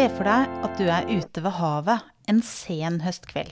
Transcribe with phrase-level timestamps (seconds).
[0.00, 3.50] Se for deg at du er ute ved havet en sen høstkveld.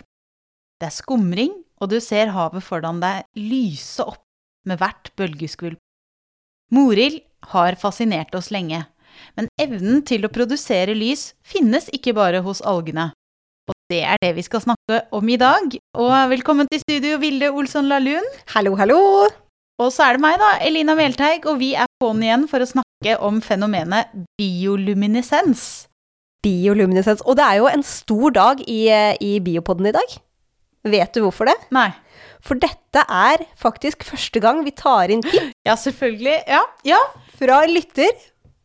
[0.80, 4.22] Det er skumring, og du ser havet foran deg lyse opp
[4.64, 5.76] med hvert bølgeskvulp.
[6.72, 7.18] Morild
[7.52, 8.80] har fascinert oss lenge,
[9.36, 13.10] men evnen til å produsere lys finnes ikke bare hos algene.
[13.68, 15.76] Og det er det vi skal snakke om i dag.
[16.00, 18.24] Og velkommen til studio, Vilde Olsson Lahlun.
[18.54, 19.02] Hallo, hallo!
[19.84, 22.72] Og så er det meg, da, Elina Melteig, og vi er på'n igjen for å
[22.72, 25.90] snakke om fenomenet bioluminescens.
[26.44, 27.22] Bioluminescens.
[27.26, 28.80] Og det er jo en stor dag i,
[29.24, 30.16] i Biopodden i dag.
[30.88, 31.56] Vet du hvorfor det?
[31.74, 31.88] Nei.
[32.44, 36.36] For dette er faktisk første gang vi tar inn tips Ja, selvfølgelig.
[36.48, 36.60] Ja.
[36.86, 37.00] ja.
[37.38, 38.12] fra en lytter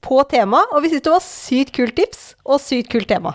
[0.04, 3.34] på tema, og vi syntes det var sykt kult tips og sykt kult tema.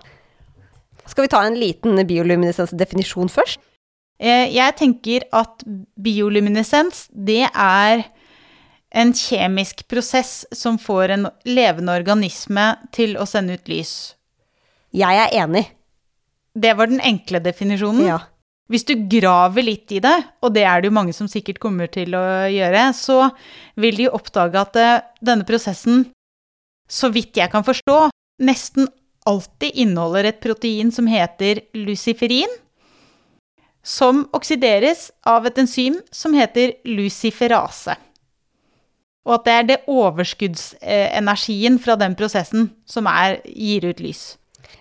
[1.09, 3.59] Skal vi ta en liten bioluminescensdefinisjon først?
[4.20, 5.64] Eh, Jeg tenker at
[5.98, 8.05] bioluminescens, det er
[8.95, 13.95] en kjemisk prosess som får en levende organisme til å sende ut lys.
[14.94, 15.67] Jeg er enig.
[16.58, 18.06] Det var den enkle definisjonen.
[18.08, 18.19] Ja.
[18.69, 20.14] Hvis du graver litt i det,
[20.45, 22.22] og det er det jo mange som sikkert kommer til å
[22.53, 23.30] gjøre, så
[23.80, 26.05] vil de oppdage at eh, denne prosessen,
[26.89, 27.97] så vidt jeg kan forstå,
[28.45, 28.89] nesten
[29.28, 32.52] alltid inneholder et protein som heter luciferin,
[33.84, 37.97] som oksideres av et enzym som heter luciferase.
[39.28, 44.36] Og at det er det overskuddsenergien fra den prosessen som er, gir ut lys.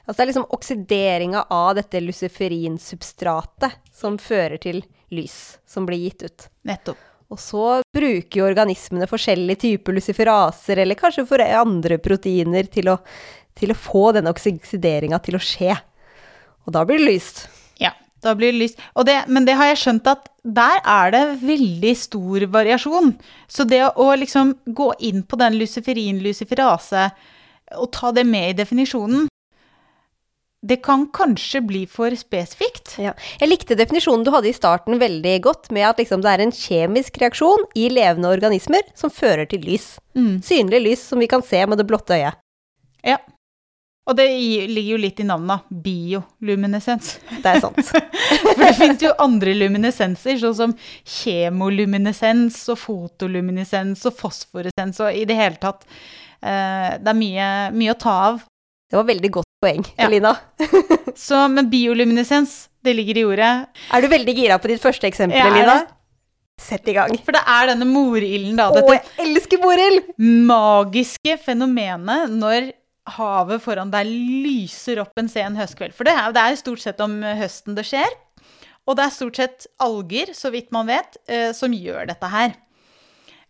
[0.07, 4.79] Altså det er liksom oksideringa av dette luciferinsubstratet som fører til
[5.11, 6.47] lys som blir gitt ut.
[6.67, 7.03] Nettopp.
[7.27, 12.95] Og så bruker jo organismene forskjellige typer luciferaser, eller kanskje for andre proteiner, til å,
[13.57, 15.75] til å få denne oksideringa til å skje.
[16.63, 17.43] Og da blir det lyst.
[17.83, 17.91] Ja,
[18.23, 18.79] da blir det lyst.
[19.03, 23.17] Det, men det har jeg skjønt at der er det veldig stor variasjon.
[23.51, 27.09] Så det å liksom gå inn på den luciferin, luciferase,
[27.75, 29.27] og ta det med i definisjonen,
[30.67, 32.97] det kan kanskje bli for spesifikt.
[33.01, 33.13] Ja.
[33.39, 36.53] Jeg likte definisjonen du hadde i starten veldig godt, med at liksom det er en
[36.55, 39.95] kjemisk reaksjon i levende organismer som fører til lys.
[40.17, 40.37] Mm.
[40.43, 42.39] Synlig lys som vi kan se med det blotte øyet.
[43.05, 43.19] Ja.
[44.07, 44.27] Og det
[44.71, 45.65] ligger jo litt i navnet.
[45.83, 47.17] Bioluminescens.
[47.43, 47.89] Det er sant.
[48.55, 50.75] For det finnes jo andre luminescenser, sånn som
[51.17, 55.83] kjemoluminescens og fotoluminescens og fosforescens og i det hele tatt.
[56.39, 58.39] eh, det er mye, mye å ta av.
[58.87, 60.07] Det var veldig godt poeng, Ja.
[60.07, 60.35] Elina.
[61.17, 63.51] Så, men bioluminescens, det ligger i ordet.
[63.93, 65.77] Er du veldig gira på ditt første eksempel, er Elina?
[66.61, 67.13] Sett i gang.
[67.25, 68.69] For det er denne morilden, da.
[68.71, 70.07] Å, Dette jeg elsker morild!
[70.49, 72.71] magiske fenomenet når
[73.17, 75.93] havet foran deg lyser opp en sen høstkveld.
[75.95, 78.09] For det er, det er stort sett om høsten det skjer.
[78.87, 82.53] Og det er stort sett alger, så vidt man vet, eh, som gjør dette her.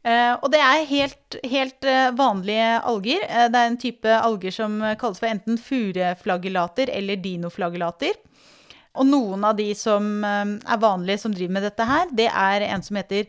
[0.08, 3.26] Eh, og det er helt, helt eh, vanlige alger.
[3.28, 8.16] Eh, det er en type alger som kalles for enten fureflagellater eller dinoflagellater.
[8.98, 12.82] Og noen av de som er vanlige som driver med dette her, det er en
[12.82, 13.28] som heter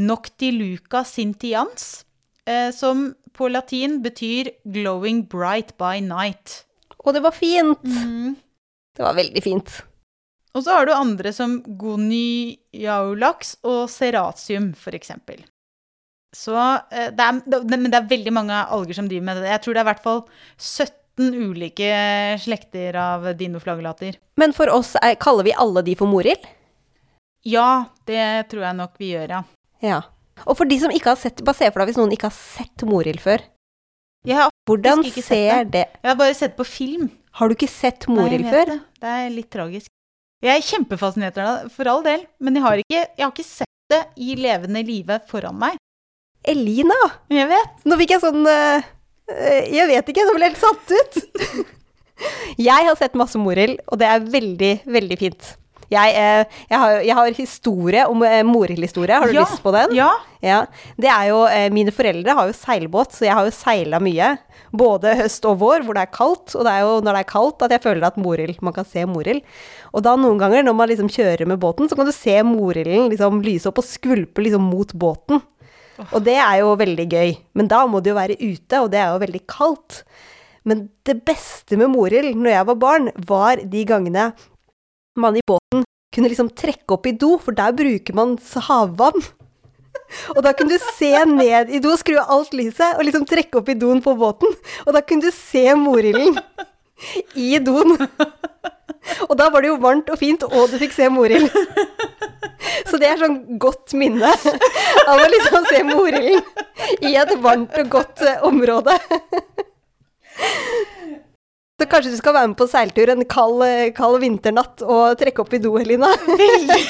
[0.00, 2.06] Noctiluca sintians,
[2.72, 6.62] som på latin betyr 'glowing bright by night'.
[7.04, 7.84] Og det var fint.
[7.84, 9.82] Det var veldig fint.
[10.56, 15.44] Og så har du andre som goniaulax og seratium, for eksempel.
[16.36, 17.40] Så eh, det er,
[17.74, 19.50] men det er veldig mange alger som driver med det.
[19.50, 20.22] Jeg tror det er i hvert fall
[20.56, 21.90] 17 ulike
[22.40, 24.18] slekter av dinoflagellater.
[24.40, 26.46] Men for oss er, kaller vi alle de for morild?
[27.46, 29.42] Ja, det tror jeg nok vi gjør, ja.
[29.80, 30.00] Ja.
[30.46, 32.36] Og for de som ikke har sett, bare se for deg hvis noen ikke har
[32.36, 33.42] sett morild før.
[34.28, 35.72] Jeg har, Hvordan ikke sett det.
[35.72, 37.08] det jeg har bare sett på film.
[37.38, 38.74] Har du ikke sett morild før?
[38.74, 38.80] Det.
[39.00, 39.88] det er litt tragisk.
[40.44, 43.48] Jeg er kjempefascinert av det, for all del, men jeg har ikke, jeg har ikke
[43.48, 45.80] sett det i levende live foran meg.
[46.48, 46.96] Elina!
[47.32, 47.72] Jeg vet.
[47.84, 48.90] Nå fikk jeg sånn eh,
[49.68, 51.64] Jeg vet ikke, nå ble jeg helt satt ut.
[52.70, 55.50] jeg har sett masse morild, og det er veldig, veldig fint.
[55.90, 59.18] Jeg, eh, jeg, har, jeg har historie om eh, morildhistorie.
[59.20, 59.92] Har du Ja, lyst på den?
[59.98, 60.12] Ja.
[60.40, 60.62] Ja.
[60.96, 61.40] Det er jo
[61.74, 64.30] Mine foreldre har jo seilbåt, så jeg har jo seila mye.
[64.72, 66.54] Både høst og vår, hvor det er kaldt.
[66.54, 68.86] Og det er jo når det er kaldt at jeg føler at morild Man kan
[68.88, 69.42] se morild.
[69.92, 73.10] Og da noen ganger når man liksom kjører med båten, så kan du se morilden
[73.12, 75.42] liksom lyse opp og skvulpe liksom mot båten.
[76.10, 77.34] Og det er jo veldig gøy.
[77.58, 80.02] Men da må det jo være ute, og det er jo veldig kaldt.
[80.68, 84.30] Men det beste med morild når jeg var barn, var de gangene
[85.20, 88.36] man i båten kunne liksom trekke opp i do, for der bruker man
[88.66, 89.22] havvann.
[90.34, 93.60] Og da kunne du se ned i do, skru av alt lyset, og liksom trekke
[93.60, 94.54] opp i doen på båten.
[94.86, 96.38] Og da kunne du se morilden
[97.38, 97.94] i doen.
[99.28, 101.48] Og da var det jo varmt og fint, og du fikk se morild.
[102.88, 106.42] Så det er sånn godt minne av å liksom se morilden
[107.06, 108.96] i et varmt og godt eh, område.
[111.80, 115.44] Så kanskje du skal være med på seiltur en kald, eh, kald vinternatt og trekke
[115.44, 116.10] opp i do, Helina?
[116.28, 116.82] Veldig,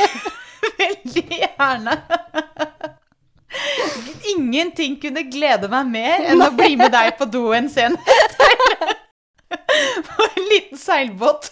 [0.80, 1.94] veldig gjerne.
[4.30, 7.96] Ingenting kunne glede meg mer enn å bli med deg på do en sen
[10.06, 11.50] På en liten seilbåt.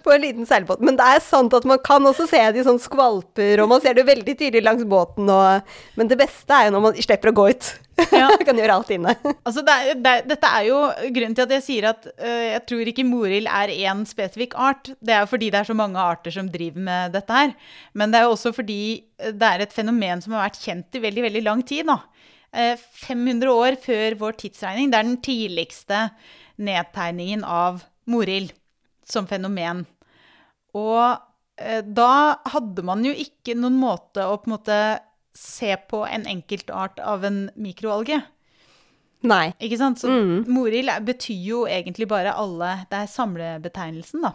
[0.06, 0.82] På en liten seilbåt.
[0.84, 3.98] Men det er sant at man kan også se de sånn skvalper, og man ser
[3.98, 5.28] det veldig tydelig langs båten.
[5.30, 7.70] Og, men det beste er jo når man slipper å gå ut.
[8.16, 8.30] Ja.
[8.48, 9.12] kan gjøre alt inne.
[9.46, 10.78] Altså det er, det, dette er jo
[11.12, 14.92] grunnen til at jeg sier at uh, jeg tror ikke morild er én spesifikk art.
[15.04, 17.52] Det er jo fordi det er så mange arter som driver med dette her.
[17.92, 18.80] Men det er jo også fordi
[19.20, 21.90] det er et fenomen som har vært kjent i veldig, veldig lang tid.
[21.90, 21.98] Da.
[22.56, 24.90] Eh, 500 år før vår tidsregning.
[24.90, 26.00] Det er den tidligste
[26.60, 28.52] nedtegningen av morild
[29.06, 29.84] som fenomen.
[30.76, 31.18] Og
[31.58, 34.80] eh, da hadde man jo ikke noen måte å på en måte
[35.36, 38.20] se på en enkeltart av en mikroalge.
[39.22, 39.50] Nei.
[39.60, 40.00] Ikke sant?
[40.00, 40.46] Så Mm.
[40.48, 44.32] morild betyr jo egentlig bare alle Det er samlebetegnelsen, da.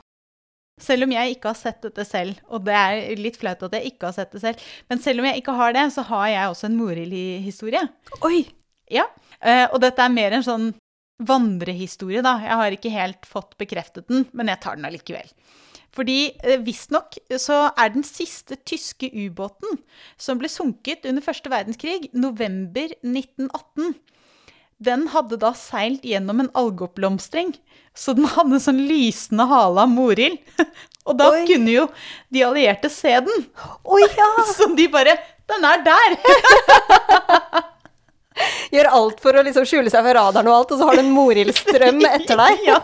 [0.80, 3.94] Selv om jeg ikke har sett dette selv, og det er litt flaut at jeg
[3.94, 4.58] ikke har sett det selv,
[4.90, 7.90] men selv om jeg ikke har det, så har jeg også en morild-historie.
[8.28, 8.46] Oi!
[8.92, 9.06] Ja.
[9.42, 10.74] Eh, og dette er mer en sånn
[11.24, 12.38] vandrehistorie, da.
[12.44, 15.30] Jeg har ikke helt fått bekreftet den, men jeg tar den allikevel.
[15.96, 19.80] Fordi eh, visstnok så er den siste tyske ubåten
[20.20, 23.96] som ble sunket under første verdenskrig, november 1918,
[24.84, 27.54] den hadde da seilt gjennom en algeoppblomstring,
[27.96, 30.42] så den hadde sånn lysende hale av morild.
[31.08, 31.46] Og da Oi.
[31.48, 31.86] kunne jo
[32.34, 33.46] de allierte se den.
[33.86, 34.30] Oi, ja!
[34.58, 35.14] Så de bare
[35.46, 36.16] Den er der!
[38.74, 41.04] Gjør alt for å liksom skjule seg for radaren og alt, og så har du
[41.06, 42.64] en morildstrøm etter deg.
[42.70, 42.80] ja.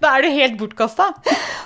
[0.00, 1.10] Da er du helt bortkasta.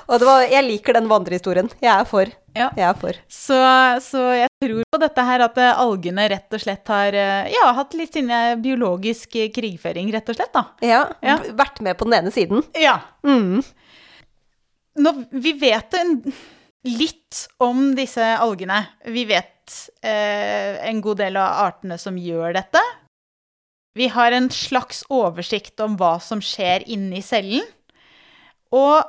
[0.07, 1.71] Og det var, jeg liker den vandrehistorien.
[1.83, 2.31] Jeg er for.
[2.57, 2.71] Ja.
[2.79, 3.19] Jeg er for.
[3.29, 3.59] Så,
[4.03, 7.67] så jeg tror på dette her at eh, algene rett og slett har eh, ja,
[7.77, 10.65] hatt litt sin eh, biologisk krigføring, rett og slett, da.
[10.87, 11.41] Ja, Ja.
[11.57, 12.65] Vært med på den ene siden.
[12.81, 12.99] Ja.
[13.27, 13.61] Mm.
[15.05, 15.93] Nå, vi vet
[16.87, 18.81] litt om disse algene.
[19.13, 19.56] Vi vet
[20.03, 22.83] eh, en god del av artene som gjør dette.
[23.97, 27.65] Vi har en slags oversikt om hva som skjer inni cellen.
[28.77, 29.01] Og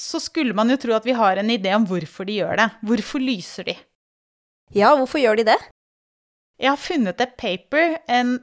[0.00, 2.70] så skulle man jo tro at vi har en idé om hvorfor de gjør det.
[2.88, 3.76] Hvorfor lyser de?
[4.74, 5.60] Ja, hvorfor gjør de det?
[6.58, 8.38] Jeg har funnet et paper, en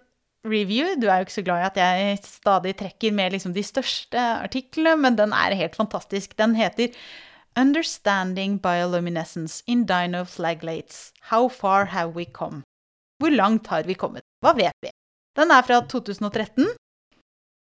[0.48, 0.94] review.
[1.00, 4.21] Du er jo ikke så glad i at jeg stadig trekker med liksom de største
[4.45, 6.38] artiklene, men den er helt fantastisk.
[6.39, 6.94] Den heter
[7.56, 11.12] Understanding Bioluminescence in Dinoflaglates.
[11.31, 12.63] How far have we come?
[13.19, 14.24] Hvor langt har vi kommet?
[14.44, 14.92] Hva vet vi?
[15.36, 16.69] Den er fra 2013.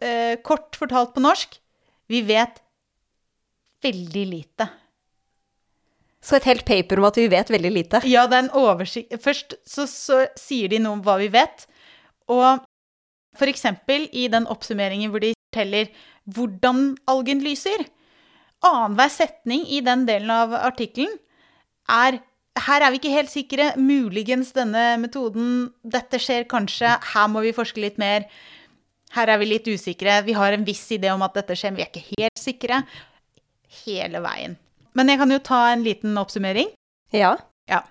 [0.03, 1.57] Eh, kort fortalt på norsk,
[2.07, 2.61] vi vet
[3.83, 4.67] veldig lite.
[6.23, 8.01] Så et helt paper om at vi vet veldig lite.
[8.07, 11.63] Ja, det er en oversikt Først så, så sier de noe om hva vi vet.
[12.27, 12.65] Og
[13.39, 15.91] for eksempel i den oppsummeringen hvor de forteller
[16.27, 17.87] hvordan algen lyser.
[18.65, 21.15] Annenhver setning i den delen av artikkelen
[21.89, 22.19] er
[22.59, 23.67] her er vi ikke helt sikre.
[23.79, 25.69] Muligens denne metoden.
[25.83, 26.91] Dette skjer kanskje.
[27.13, 28.25] Her må vi forske litt mer.
[29.15, 30.19] Her er vi litt usikre.
[30.25, 32.81] Vi har en viss idé om at dette skjer, men vi er ikke helt sikre.
[33.85, 34.57] Hele veien.
[34.97, 36.73] Men jeg kan jo ta en liten oppsummering.
[37.15, 37.35] Ja.
[37.69, 37.83] Ja.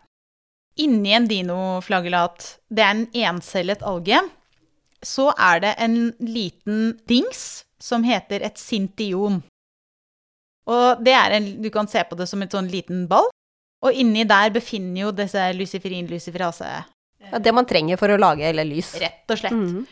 [0.78, 4.20] Inni en dinoflagellat, det er en encellet alge,
[5.02, 9.40] så er det en liten dings som heter et sintion.
[10.68, 13.30] Og det er en, du kan se på det som en sånn liten ball.
[13.86, 16.86] Og inni der befinner jo disse luciferin-luciferase, ja.
[17.42, 18.94] Det man trenger for å lage eller lys.
[19.00, 19.52] rett og slett.
[19.52, 19.86] Mhm.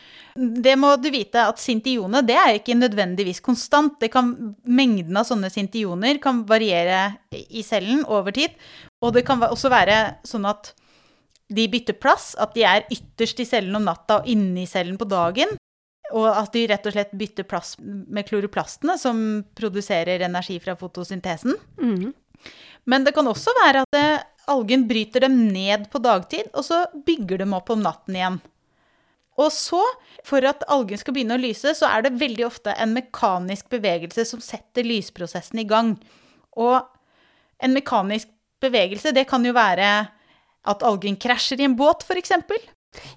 [0.63, 3.99] Det må du vite at sintionet det er ikke nødvendigvis konstant.
[3.99, 8.53] Det kan, mengden av sånne sintioner kan variere i cellen over tid.
[9.01, 10.73] Og det kan også være sånn at
[11.49, 15.07] de bytter plass, at de er ytterst i cellen om natta og inni cellen på
[15.09, 15.57] dagen.
[16.15, 19.19] Og at de rett og slett bytter plass med kloroplastene, som
[19.57, 21.57] produserer energi fra fotosyntesen.
[21.81, 22.13] Mm.
[22.87, 26.85] Men det kan også være at eh, algen bryter dem ned på dagtid, og så
[27.07, 28.39] bygger dem opp om natten igjen.
[29.37, 29.81] Og så,
[30.25, 34.25] for at algen skal begynne å lyse, så er det veldig ofte en mekanisk bevegelse
[34.25, 35.93] som setter lysprosessen i gang.
[36.57, 36.79] Og
[37.61, 38.31] en mekanisk
[38.63, 39.91] bevegelse, det kan jo være
[40.67, 42.33] at algen krasjer i en båt, f.eks.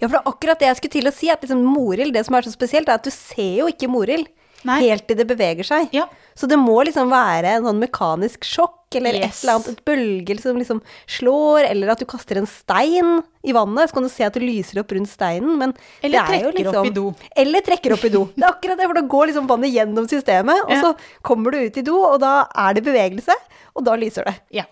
[0.00, 2.26] Ja, for det er akkurat det jeg skulle til å si, at liksom morild, det
[2.26, 4.28] som er så spesielt, er at du ser jo ikke morild
[4.66, 5.88] helt til det beveger seg.
[5.96, 6.04] Ja.
[6.36, 10.36] Så det må liksom være en sånn mekanisk sjokk, eller et eller annet, et bølge
[10.42, 14.26] som liksom slår, eller at du kaster en stein i vannet, så kan du se
[14.26, 15.72] at det lyser opp rundt steinen, men
[16.02, 17.14] Eller det er jo trekker opp i liksom- do.
[17.36, 18.24] Eller trekker opp i do.
[18.34, 20.82] Det er akkurat det, for da går liksom vannet gjennom systemet, og Ja.
[20.82, 23.34] så kommer du ut i do, og da er det bevegelse,
[23.76, 24.34] og da lyser det.
[24.50, 24.64] Ja.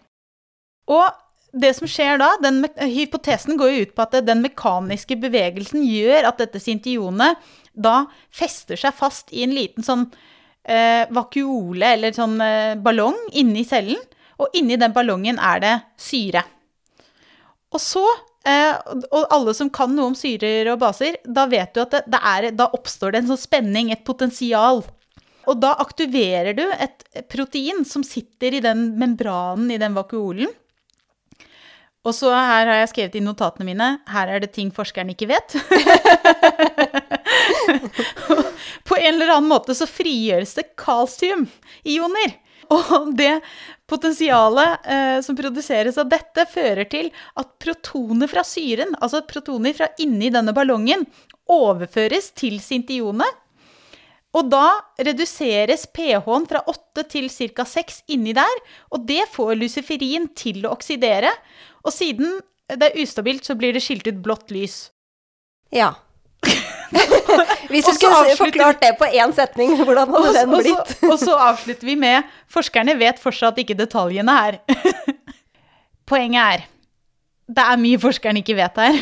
[0.89, 1.13] Og
[1.53, 6.29] det som skjer da, den, hypotesen går jo ut på at den mekaniske bevegelsen gjør
[6.29, 7.41] at dette sintionet
[7.73, 8.03] da
[8.35, 10.05] fester seg fast i en liten sånn
[10.69, 14.01] eh, vakuole, eller sånn eh, ballong, inni cellen.
[14.39, 16.45] Og inni den ballongen er det syre.
[17.75, 18.05] Og så
[18.47, 18.77] eh,
[19.11, 22.21] Og alle som kan noe om syrer og baser, da vet du at det, det
[22.35, 24.85] er, da oppstår det en sånn spenning, et potensial.
[25.49, 30.53] Og da aktiverer du et protein som sitter i den membranen i den vakuolen.
[32.09, 35.29] Og så her har jeg skrevet i notatene mine her er det ting forskeren ikke
[35.29, 35.57] vet.
[38.89, 42.39] På en eller annen måte så frigjøres det kalsiumioner.
[42.73, 43.41] Og det
[43.89, 47.09] potensialet eh, som produseres av dette, fører til
[47.41, 51.07] at protoner fra syren, altså protoner fra inni denne ballongen,
[51.49, 53.45] overføres til sintionet.
[54.37, 54.67] Og da
[55.01, 57.65] reduseres pH-en fra 8 til ca.
[57.65, 58.61] 6 inni der,
[58.93, 61.33] og det får luciferin til å oksidere.
[61.85, 64.91] Og siden det er ustabilt, så blir det skilt ut blått lys.
[65.73, 65.95] Ja.
[67.73, 70.97] Hvis du skulle forklart det på én setning, hvordan hadde den blitt?
[71.11, 74.61] og så avslutter vi med Forskerne vet fortsatt ikke detaljene her.
[76.09, 76.67] Poenget er
[77.49, 78.99] det er mye forskerne ikke vet her.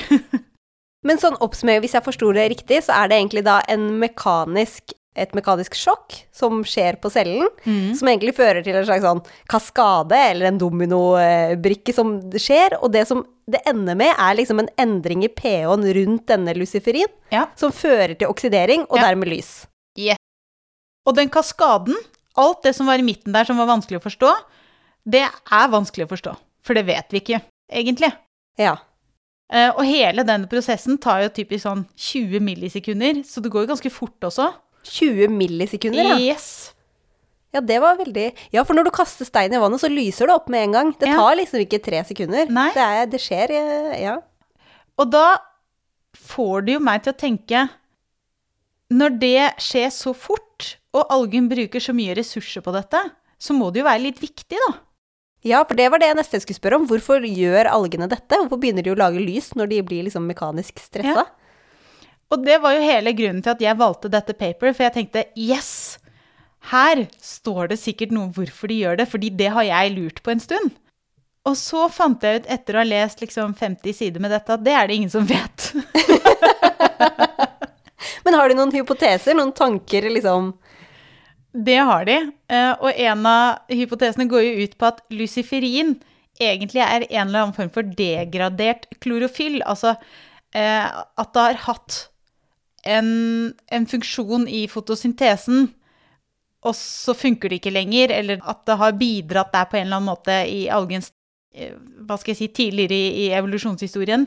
[1.07, 4.95] Men sånn oppsummert, hvis jeg forsto det riktig, så er det egentlig da en mekanisk,
[5.17, 7.49] et mekanisk sjokk som skjer på cellen,
[7.97, 13.07] som egentlig fører til en slags sånn kaskade eller en dominobrikke som skjer, og det
[13.09, 17.47] som det ender med, er liksom en endring i pH-en rundt denne luciferin, Ja.
[17.57, 19.09] som fører til oksidering og Ja.
[19.09, 19.67] dermed lys.
[21.07, 21.95] Og den kaskaden,
[22.37, 24.33] alt det som var i midten der som var vanskelig å forstå,
[25.09, 26.37] det er vanskelig å forstå.
[26.67, 28.13] For det vet vi ikke, egentlig.
[28.59, 28.77] Ja.
[29.53, 33.75] Eh, Og hele denne prosessen tar jo typisk sånn 20 millisekunder, så det går jo
[33.75, 34.53] ganske fort også.
[34.91, 36.17] 20 millisekunder, ja.
[36.19, 36.73] Yes.
[37.55, 40.35] Ja, det var veldig Ja, for når du kaster stein i vannet, så lyser det
[40.35, 40.93] opp med en gang.
[40.99, 41.17] Det Ja.
[41.17, 42.47] tar liksom ikke tre sekunder.
[42.75, 44.17] Det, er, det skjer, eh, ja.
[44.99, 45.39] Og da
[46.17, 47.69] får det jo meg til å tenke
[48.93, 53.01] Når det skjer så fort, og algen bruker så mye ressurser på dette,
[53.39, 54.75] så må det jo være litt viktig, da.
[55.43, 56.87] Ja, for det var det jeg nesten skulle spørre om.
[56.87, 58.39] Hvorfor gjør algene dette?
[58.39, 61.25] Hvorfor begynner de å lage lys når de blir liksom mekanisk stressa?
[61.27, 61.46] Ja.
[62.33, 65.27] Og det var jo hele grunnen til at jeg valgte dette paper, for jeg tenkte
[65.39, 65.99] yes,
[66.73, 70.23] her står det sikkert noe om hvorfor de gjør det, fordi det har jeg lurt
[70.27, 70.73] på en stund.
[71.47, 74.65] Og så fant jeg ut etter å ha lest liksom 50 sider med dette, at
[74.67, 75.69] det er det ingen som vet.
[78.27, 80.51] Men har de noen hypoteser, noen tanker, liksom?
[81.67, 82.17] Det har de.
[82.53, 85.95] eh, Og en av hypotesene går jo ut på at luciferin
[86.43, 89.63] egentlig er en eller annen form for degradert klorofyll.
[89.65, 89.95] Altså
[90.53, 92.01] eh, at det har hatt
[92.87, 93.09] en,
[93.73, 95.69] en funksjon i fotosyntesen,
[96.67, 100.01] og så funker det ikke lenger, eller at det har bidratt der på en eller
[100.01, 101.13] annen måte i algens
[101.55, 101.75] eh,
[102.07, 104.27] Hva skal jeg si tidligere i, i evolusjonshistorien.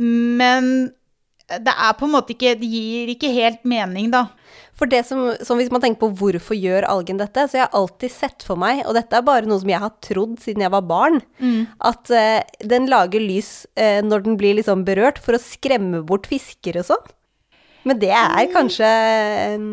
[0.00, 0.90] Men
[1.58, 4.26] det er på en måte ikke Det gir ikke helt mening, da.
[4.78, 7.76] For det som, som Hvis man tenker på hvorfor gjør algen dette, så jeg har
[7.76, 10.72] alltid sett for meg, og dette er bare noe som jeg har trodd siden jeg
[10.72, 11.20] var barn,
[11.84, 16.30] at uh, den lager lys uh, når den blir liksom berørt, for å skremme bort
[16.30, 17.10] fisker og sånn.
[17.88, 19.66] Men det er kanskje eh,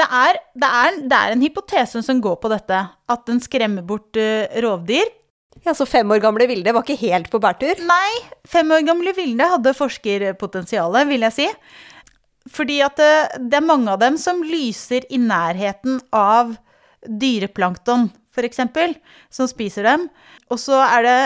[0.00, 3.84] Det er, det, er, det er en hypotese som går på dette, at den skremmer
[3.84, 5.10] bort uh, rovdyr.
[5.66, 7.82] Ja, så fem år gamle Vilde var ikke helt på bærtur?
[7.84, 8.10] Nei,
[8.48, 11.48] fem år gamle Vilde hadde forskerpotensialet, vil jeg si.
[12.48, 13.12] Fordi at det,
[13.50, 16.54] det er mange av dem som lyser i nærheten av
[17.04, 18.62] dyreplankton, f.eks.,
[19.28, 20.08] som spiser dem.
[20.48, 21.18] Og så er det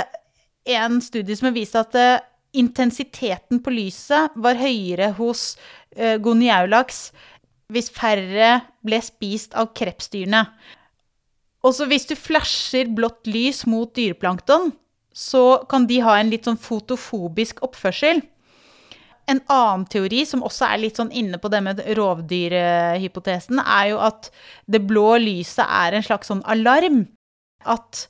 [0.81, 2.23] en studie som har vist at eh,
[2.57, 5.55] intensiteten på lyset var høyere hos
[5.99, 7.09] uh, goniaulaks
[7.73, 10.45] hvis færre ble spist av krepsdyrene.
[11.65, 14.73] Også hvis du flasher blått lys mot dyreplankton,
[15.15, 18.21] så kan de ha en litt sånn fotofobisk oppførsel.
[19.31, 24.01] En annen teori som også er litt sånn inne på det med rovdyrhypotesen, er jo
[24.05, 24.29] at
[24.69, 27.07] det blå lyset er en slags sånn alarm.
[27.65, 28.09] At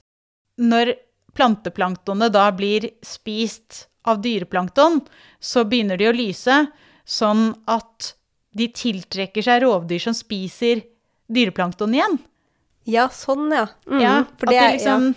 [0.58, 0.96] når
[1.38, 5.00] planteplanktonet da blir spist av dyreplankton,
[5.40, 6.58] så begynner de å lyse
[7.04, 8.14] sånn at
[8.54, 10.82] de tiltrekker seg rovdyr som spiser
[11.32, 12.18] dyreplankton igjen.
[12.86, 13.66] Ja, sånn, ja.
[13.88, 15.14] Mm, Ja, at de liksom liksom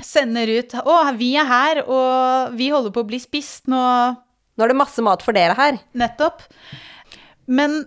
[0.00, 4.16] sender ut 'Å, vi er her, og vi holder på å bli spist nå',
[4.58, 5.78] Nå er det masse mat for dere her.
[5.94, 6.42] nettopp.
[7.46, 7.86] Men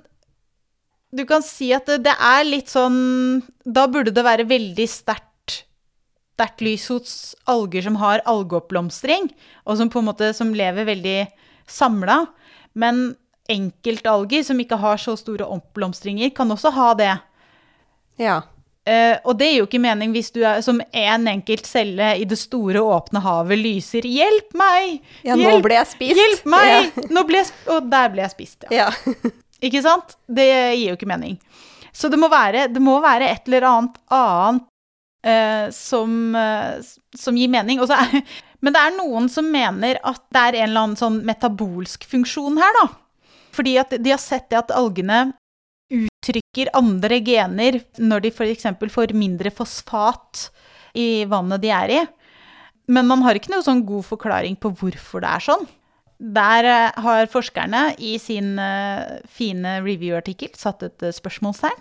[1.13, 5.29] du kan si at det, det er litt sånn Da burde det være veldig sterkt
[6.33, 9.29] sterkt lys hos alger som har algeoppblomstring,
[9.65, 11.19] og som på en måte som lever veldig
[11.69, 12.25] samla.
[12.73, 13.13] Men
[13.49, 17.13] enkeltalger som ikke har så store oppblomstringer, kan også ha det.
[18.21, 18.41] Ja.
[18.83, 22.25] Uh, og det gir jo ikke mening hvis du er som en enkelt celle i
[22.27, 24.97] det store, åpne havet lyser 'Hjelp meg!
[25.23, 26.97] Ja, nå ble jeg spist!» Hjelp meg!
[27.13, 28.89] Nå ble jeg og der ble jeg spist, ja.
[28.89, 29.31] Ja.
[29.63, 30.17] Ikke sant?
[30.27, 31.37] Det gir jo ikke mening.
[31.95, 34.67] Så det må være, det må være et eller annet annet
[35.23, 36.81] eh, som, eh,
[37.17, 37.81] som gir mening.
[37.83, 38.19] Er,
[38.63, 42.59] men det er noen som mener at det er en eller annen sånn metabolsk funksjon
[42.61, 42.89] her, da.
[43.53, 45.27] Fordi at de har sett det at algene
[45.93, 48.65] uttrykker andre gener når de f.eks.
[48.89, 50.47] får mindre fosfat
[50.97, 52.01] i vannet de er i.
[52.91, 55.67] Men man har ikke noe sånn god forklaring på hvorfor det er sånn.
[56.23, 61.79] Der eh, har forskerne i sin eh, fine review-artikkel satt et spørsmålstegn.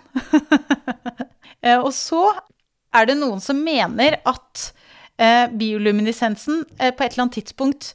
[1.83, 2.25] Og så
[2.93, 4.67] er det noen som mener at
[5.17, 7.93] eh, bioluminescensen eh, på et eller annet tidspunkt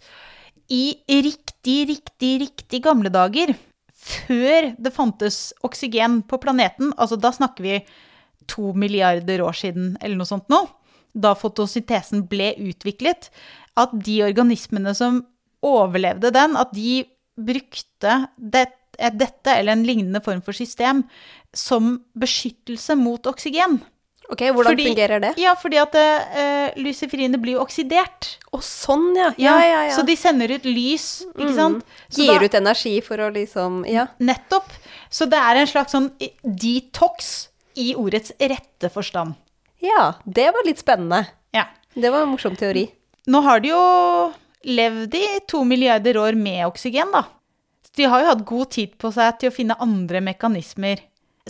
[0.69, 3.55] i riktig, riktig, riktig gamle dager,
[3.99, 7.79] før det fantes oksygen på planeten, altså da snakker vi
[8.49, 10.63] to milliarder år siden eller noe sånt nå,
[11.19, 13.31] da fotosyntesen ble utviklet,
[13.79, 15.23] at de organismene som
[15.65, 17.03] overlevde den, at de
[17.39, 18.67] brukte det,
[18.99, 21.05] eh, dette eller en lignende form for system
[21.55, 23.81] som beskyttelse mot oksygen.
[24.31, 25.31] Ok, hvordan Fordi- fungerer det?
[25.41, 28.35] Ja, fordi at uh, luciferiene blir jo oksidert.
[28.53, 29.31] Å, sånn, ja.
[29.41, 29.95] Ja, ja, ja.
[29.97, 31.85] Så de sender ut lys, ikke sant?
[32.13, 34.07] Så Gir da- ut energi for å liksom Ja.
[34.21, 34.69] Nettopp.
[35.11, 36.11] Så det er en slags sånn
[36.45, 37.49] detox
[37.81, 39.35] i ordets rette forstand.
[39.81, 41.23] Ja, det var litt spennende.
[41.55, 41.67] Ja.
[41.95, 42.89] Det var en morsom teori.
[43.29, 43.83] Nå har de jo
[44.69, 47.23] levd i to milliarder år med oksygen, da.
[47.87, 51.01] Så de har jo hatt god tid på seg til å finne andre mekanismer.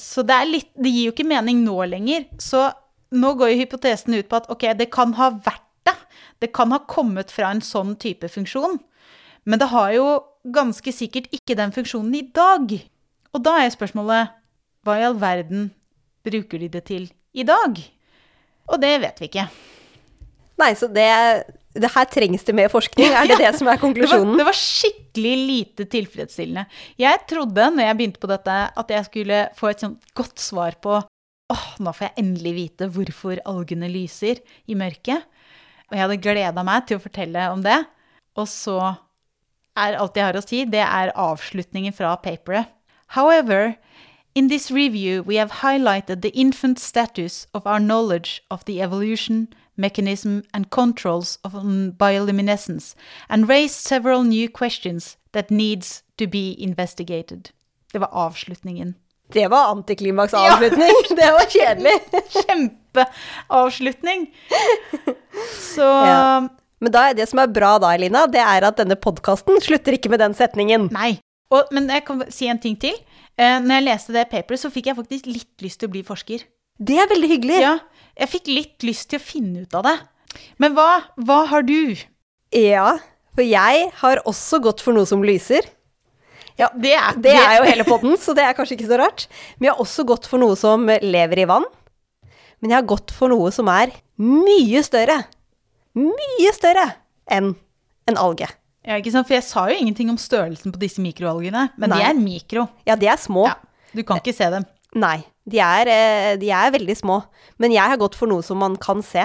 [0.01, 2.29] Så det, litt, det gir jo ikke mening nå lenger.
[2.43, 2.69] Så
[3.15, 5.97] nå går jo hypotesen ut på at ok, det kan ha vært det.
[6.45, 8.79] Det kan ha kommet fra en sånn type funksjon.
[9.49, 10.09] Men det har jo
[10.55, 12.75] ganske sikkert ikke den funksjonen i dag.
[13.35, 14.35] Og da er spørsmålet
[14.87, 15.71] hva i all verden
[16.27, 17.81] bruker de det til i dag?
[18.69, 19.49] Og det vet vi ikke.
[20.59, 21.09] Nei, så det,
[21.83, 24.37] det her trengs det mer forskning, er det det som er Det var, konklusjonen?
[24.41, 26.67] det var skikkelig lite tilfredsstillende.
[27.01, 30.79] Jeg trodde når jeg begynte på dette, at jeg skulle få et sånt godt svar
[30.83, 30.99] på
[31.49, 35.25] åh, nå får jeg endelig vite hvorfor algene lyser i mørket.
[35.89, 37.79] Og jeg hadde gleda meg til å fortelle om det.
[38.37, 38.77] Og så
[39.79, 42.69] er alt jeg har å si, det er avslutningen fra paperet.
[43.17, 43.79] However,
[44.35, 49.49] in this review we have highlighted the infant status of our knowledge of the evolution,
[49.79, 52.97] mechanism and controls of um, bioluminescence
[53.29, 57.51] and raised several new questions that needs to be investigated.
[57.93, 58.95] Det var avslutningen.
[59.33, 60.93] Det var antiklimaks-avslutning.
[61.17, 61.93] Det var kjedelig.
[62.31, 64.35] Kjempeavslutning!
[65.61, 66.49] Så Ja.
[66.81, 69.97] Men da er det som er bra da, Elina, det er at denne podkasten slutter
[69.97, 70.87] ikke med den setningen.
[70.95, 71.17] Nei.
[71.51, 72.95] Og, men jeg kan si en ting til.
[73.35, 76.05] Eh, når jeg leste det paperet, så fikk jeg faktisk litt lyst til å bli
[76.07, 76.45] forsker.
[76.79, 77.59] Det er veldig hyggelig.
[77.63, 77.77] Ja,
[78.19, 79.97] jeg fikk litt lyst til å finne ut av det.
[80.63, 81.97] Men hva, hva har du?
[82.55, 82.99] Ja,
[83.35, 85.67] for jeg har også gått for noe som lyser.
[86.59, 89.27] Ja, Det er, Det er jo hele potten, så det er kanskje ikke så rart.
[89.59, 91.67] Men jeg har også gått for noe som lever i vann.
[92.59, 95.21] Men jeg har gått for noe som er mye større.
[95.99, 96.89] Mye større
[97.31, 97.53] enn
[98.09, 98.49] en alge.
[98.89, 99.29] Ja, ikke sant?
[99.29, 102.67] For jeg sa jo ingenting om størrelsen på disse mikroalgene, men de er mikro.
[102.89, 103.45] Ja, de er små.
[103.51, 103.55] Ja,
[103.95, 104.67] du kan ikke se dem.
[104.99, 107.21] Nei, de er, eh, de er veldig små.
[107.59, 109.25] Men jeg har gått for noe som man kan se.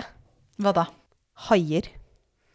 [0.61, 0.85] Hva da?
[1.49, 1.87] Haier.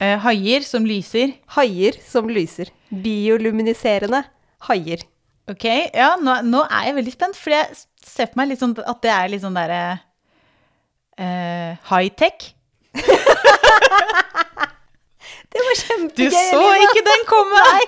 [0.01, 1.35] Eh, haier som lyser.
[1.57, 2.71] Haier som lyser.
[2.95, 4.25] Bioluminiserende
[4.69, 5.03] haier.
[5.49, 5.65] Ok,
[5.97, 9.01] ja, nå, nå er jeg veldig spent, for jeg ser på meg litt sånn at
[9.05, 9.81] det er litt sånn derre
[11.17, 12.53] eh, high-tech.
[15.49, 16.29] Det var kjempegøy.
[16.29, 16.89] Du så Elina!
[16.91, 17.61] ikke den komme!
[17.65, 17.85] Nei.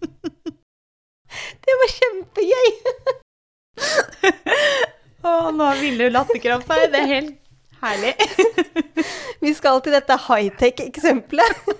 [1.64, 2.70] Det var kjempegøy!
[5.26, 6.76] Å, nå har Ville latterkrampe.
[6.92, 7.36] Det er helt
[7.80, 8.14] herlig.
[9.44, 11.50] Vi skal til dette high-tech-eksempelet.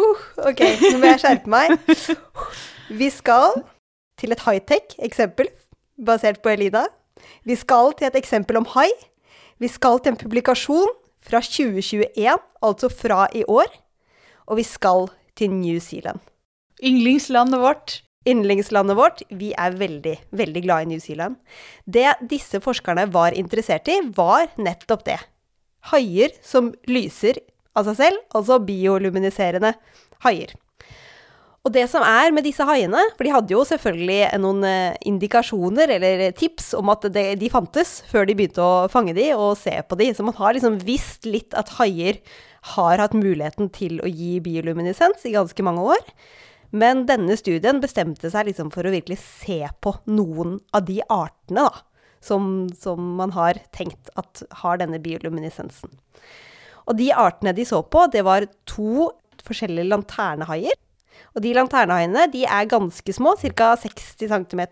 [0.00, 0.18] uh,
[0.50, 1.66] ok, nå må jeg skjerpe meg.
[2.90, 3.62] Vi skal
[4.20, 5.50] til et high-tech-eksempel,
[6.06, 6.86] basert på Elida.
[7.46, 8.90] Vi skal til et eksempel om hai.
[9.58, 10.90] Vi skal til en publikasjon
[11.26, 13.70] fra 2021, altså fra i år.
[14.46, 16.20] Og vi skal til New Zealand.
[16.82, 18.02] Yndlingslandet vårt.
[18.26, 19.22] Yndlingslandet vårt.
[19.30, 21.38] Vi er veldig, veldig glad i New Zealand.
[21.84, 25.20] Det disse forskerne var interessert i, var nettopp det.
[25.92, 27.38] Haier som lyser
[27.76, 29.76] av seg selv, altså bioluminiserende
[30.24, 30.54] haier.
[31.66, 35.90] Og det som er med disse haiene, for de hadde jo selvfølgelig noen eh, indikasjoner
[35.96, 39.98] eller tips om at de fantes, før de begynte å fange de og se på
[39.98, 42.20] de, så man har liksom visst litt at haier
[42.76, 46.06] har hatt muligheten til å gi bioluminescens i ganske mange år.
[46.70, 51.66] Men denne studien bestemte seg liksom for å virkelig se på noen av de artene
[51.68, 51.84] da,
[52.24, 55.92] som, som man har tenkt at har denne bioluminescensen.
[56.86, 59.10] Og de artene de så på, det var to
[59.46, 60.76] forskjellige lanternehaier.
[61.36, 63.74] Og de lanternehaiene de er ganske små, ca.
[63.80, 64.62] 60 cm.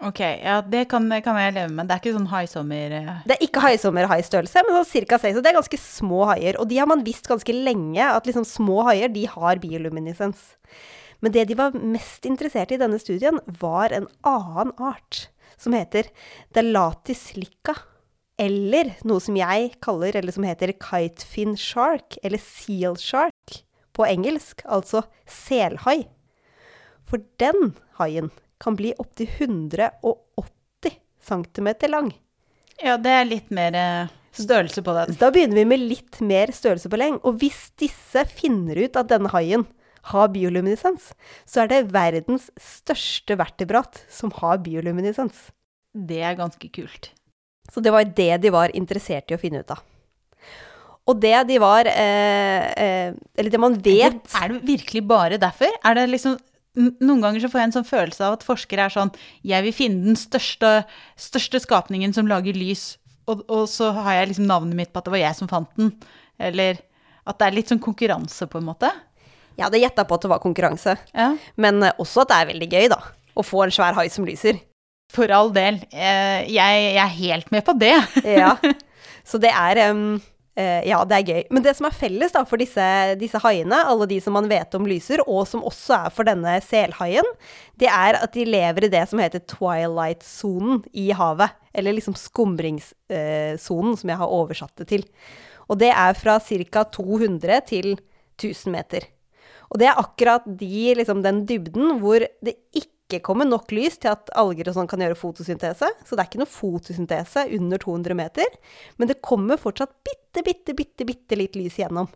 [0.00, 1.88] Ok, ja, det kan, kan jeg leve med.
[1.88, 2.94] Det er ikke sånn haisommer...
[2.96, 3.10] eh.
[3.28, 5.18] Det er ikke haisommerhaistørrelse, men sånn ca.
[5.20, 5.36] 6.
[5.36, 6.56] Så det er ganske små haier.
[6.62, 10.54] Og de har man visst ganske lenge, at liksom små haier de har bioluminescens.
[11.20, 15.28] Men det de var mest interessert i i denne studien, var en annen art,
[15.60, 16.08] som heter
[16.56, 17.76] Delatis lica.
[18.40, 23.60] Eller noe som jeg kaller, eller som heter kitefin shark, eller seal shark
[23.92, 26.06] på engelsk, altså selhai.
[27.04, 28.30] For den haien
[28.60, 32.14] kan bli opptil 180 cm lang.
[32.80, 35.16] Ja, det er litt mer eh, størrelse på den.
[35.20, 37.18] Da begynner vi med litt mer størrelse på leng.
[37.28, 39.66] Og hvis disse finner ut at denne haien
[40.12, 41.12] har bioluminescens,
[41.44, 45.48] så er det verdens største vertebrat som har bioluminescens.
[45.92, 47.12] Det er ganske kult.
[47.70, 49.82] Så det var det de var interessert i å finne ut av.
[51.08, 55.72] Og det de var eh, eh, Eller det man vet Er det virkelig bare derfor?
[55.82, 56.36] Er det liksom
[56.76, 59.10] Noen ganger så får jeg en sånn følelse av at forskere er sånn
[59.46, 60.84] Jeg vil finne den største,
[61.18, 62.92] største skapningen som lager lys,
[63.26, 65.72] og, og så har jeg liksom navnet mitt på at det var jeg som fant
[65.80, 65.90] den.
[66.38, 66.78] Eller
[67.26, 68.90] at det er litt sånn konkurranse, på en måte.
[69.60, 71.34] Jeg hadde gjetta på at det var konkurranse, Ja.
[71.60, 73.00] men eh, også at det er veldig gøy, da.
[73.36, 74.56] Å få en svær hai som lyser.
[75.12, 75.82] For all del.
[75.92, 77.94] Eh, Jeg, jeg er helt med på det.
[78.40, 78.54] Ja.
[79.26, 81.42] Så det er eh, Ja, det er gøy.
[81.54, 82.84] Men det som er felles da for disse,
[83.20, 86.56] disse haiene, alle de som man vet om lyser, og som også er for denne
[86.64, 87.26] selhaien,
[87.80, 91.52] det er at de lever i det som heter twilight-sonen i havet.
[91.74, 95.04] Eller liksom skumringssonen, som jeg har oversatt det til.
[95.70, 96.84] Og det er fra ca.
[96.84, 97.92] 200 til
[98.40, 99.06] 1000 meter.
[99.70, 104.12] Og det er akkurat de, liksom, den dybden hvor det ikke kommer nok lys til
[104.12, 105.88] at alger og sånn kan gjøre fotosyntese.
[106.06, 108.58] Så det er ikke noe fotosyntese under 200 meter.
[108.98, 112.10] Men det kommer fortsatt bitte, bitte, bitte, bitte litt lys igjennom.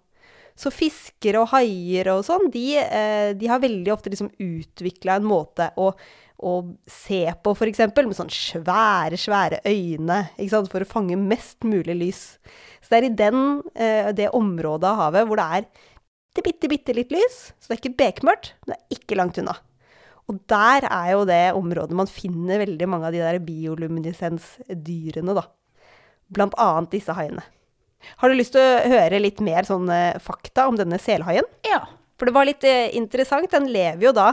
[0.58, 5.26] Så fisker og haier og sånn, de, eh, de har veldig ofte liksom utvikla en
[5.26, 5.88] måte å,
[6.46, 6.52] å
[6.86, 7.82] se på, f.eks.
[7.96, 10.20] med sånn svære, svære øyne,
[10.70, 12.22] for å fange mest mulig lys.
[12.84, 13.42] Så det er i den,
[13.74, 15.90] eh, det området av havet hvor det er
[16.42, 17.52] bitte, bitte, litt lys.
[17.60, 19.54] Så det er ikke bekmørkt, men det er ikke langt unna.
[20.30, 25.44] Og der er jo det området man finner veldig mange av de der bioluminescensdyrene, da.
[26.34, 27.44] Blant annet disse haiene.
[28.20, 31.46] Har du lyst til å høre litt mer sånn eh, fakta om denne selhaien?
[31.68, 31.84] Ja.
[32.18, 33.50] For det var litt eh, interessant.
[33.52, 34.32] Den lever jo da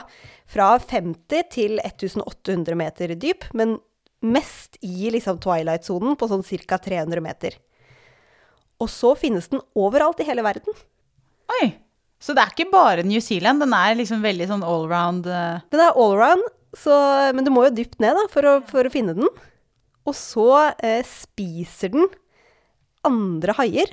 [0.52, 3.78] fra 50 til 1800 meter dyp, men
[4.22, 6.78] mest i liksom twilight-sonen på sånn ca.
[6.78, 7.58] 300 meter.
[8.82, 10.76] Og så finnes den overalt i hele verden.
[11.60, 11.72] Oi.
[12.22, 15.62] Så det er ikke bare New Zealand, den er liksom veldig sånn allround uh...
[15.74, 16.46] Den er allround,
[17.34, 19.32] men du må jo dypt ned da, for, å, for å finne den.
[20.08, 20.48] Og så
[20.82, 22.08] eh, spiser den
[23.06, 23.90] andre haier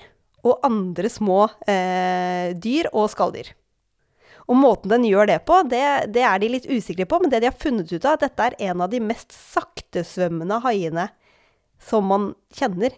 [0.47, 3.51] og andre små eh, dyr og skalldyr.
[4.49, 7.43] Og måten den gjør det på, det, det er de litt usikre på, men det
[7.43, 11.09] de har funnet ut av, at dette er en av de mest saktesvømmende haiene
[11.85, 12.97] som man kjenner.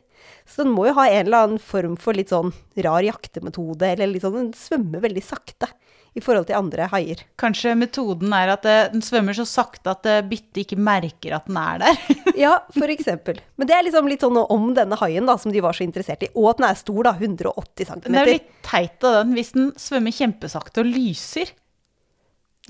[0.49, 2.53] Så den må jo ha en eller annen form for litt sånn
[2.85, 5.71] rar jaktemetode, eller litt sånn, den svømmer veldig sakte
[6.19, 7.23] i forhold til andre haier.
[7.39, 11.47] Kanskje metoden er at eh, den svømmer så sakte at eh, byttet ikke merker at
[11.47, 12.01] den er der.
[12.41, 12.53] Ja,
[12.91, 13.39] eksempel.
[13.61, 16.25] Men det er liksom litt sånn om denne haien da, som de var så interessert
[16.27, 16.31] i.
[16.35, 17.15] Og at den er stor, da.
[17.21, 18.03] 180 cm.
[18.07, 21.53] Den er jo litt teit av den hvis den svømmer kjempesakte og lyser.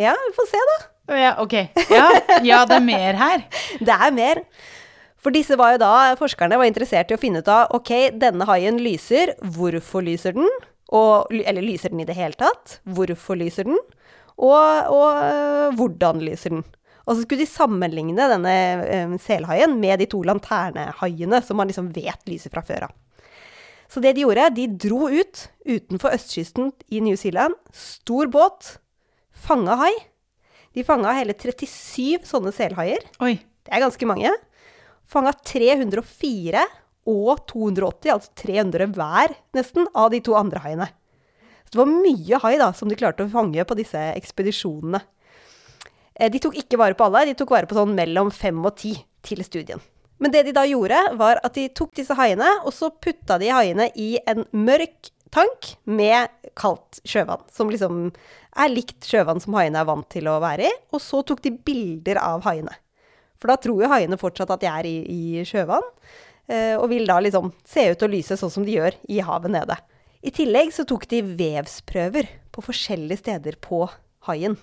[0.00, 0.78] Ja, vi får se, da.
[1.16, 1.54] Ja, ok.
[1.90, 2.04] Ja,
[2.46, 3.46] ja, det er mer her.
[3.86, 4.44] Det er mer.
[5.20, 8.46] For disse var jo da, forskerne var interessert i å finne ut av ok, denne
[8.48, 10.48] haien lyser, hvorfor lyser den?
[10.90, 12.78] Og, eller lyser den i det hele tatt?
[12.88, 13.76] Hvorfor lyser den?
[14.40, 16.64] Og, og øh, hvordan lyser den?
[17.04, 21.92] Og så skulle de sammenligne denne øh, selhaien med de to lanternehaiene som man liksom
[21.94, 22.96] vet lyser fra før av.
[23.90, 28.76] Så det de gjorde, de dro ut utenfor østkysten i New Zealand, stor båt,
[29.34, 29.92] fanga hai.
[30.78, 33.02] De fanga hele 37 sånne selhaier.
[33.18, 33.34] Oi.
[33.66, 34.30] Det er ganske mange.
[35.10, 36.62] Fanga 304
[37.10, 40.86] og 280, altså 300 hver nesten, av de to andre haiene.
[41.66, 45.00] Så det var mye hai da, som de klarte å fange på disse ekspedisjonene.
[46.14, 48.76] Eh, De tok ikke vare på alle, de tok vare på sånn mellom fem og
[48.78, 48.94] ti
[49.26, 49.82] til studien.
[50.20, 53.48] Men det de da gjorde, var at de tok disse haiene, og så putta de
[53.54, 58.10] haiene i en mørk tank med kaldt sjøvann, som liksom
[58.60, 60.72] er likt sjøvann som haiene er vant til å være i.
[60.92, 62.74] Og så tok de bilder av haiene.
[63.40, 65.86] For da tror jo haiene fortsatt at de er i, i sjøvann,
[66.50, 69.54] eh, og vil da liksom se ut og lyse sånn som de gjør i havet
[69.56, 69.78] nede.
[70.20, 73.86] I tillegg så tok de vevsprøver på forskjellige steder på
[74.28, 74.58] haien.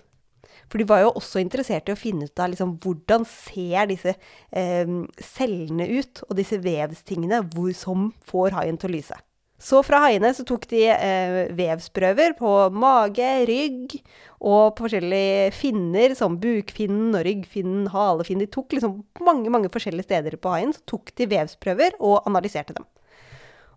[0.68, 4.13] For de var jo også interessert i å finne ut av liksom, hvordan ser disse
[4.13, 4.92] eh,
[5.24, 9.18] cellene ut, og disse vevstingene hvor, som får haien til å lyse.
[9.58, 13.96] Så fra haiene så tok de eh, vevsprøver på mage, rygg
[14.38, 18.46] og på forskjellige finner, som bukfinnen og ryggfinnen, halefinnen.
[18.46, 22.78] De tok liksom mange, mange forskjellige steder på haien, så tok de vevsprøver og analyserte
[22.78, 22.86] dem.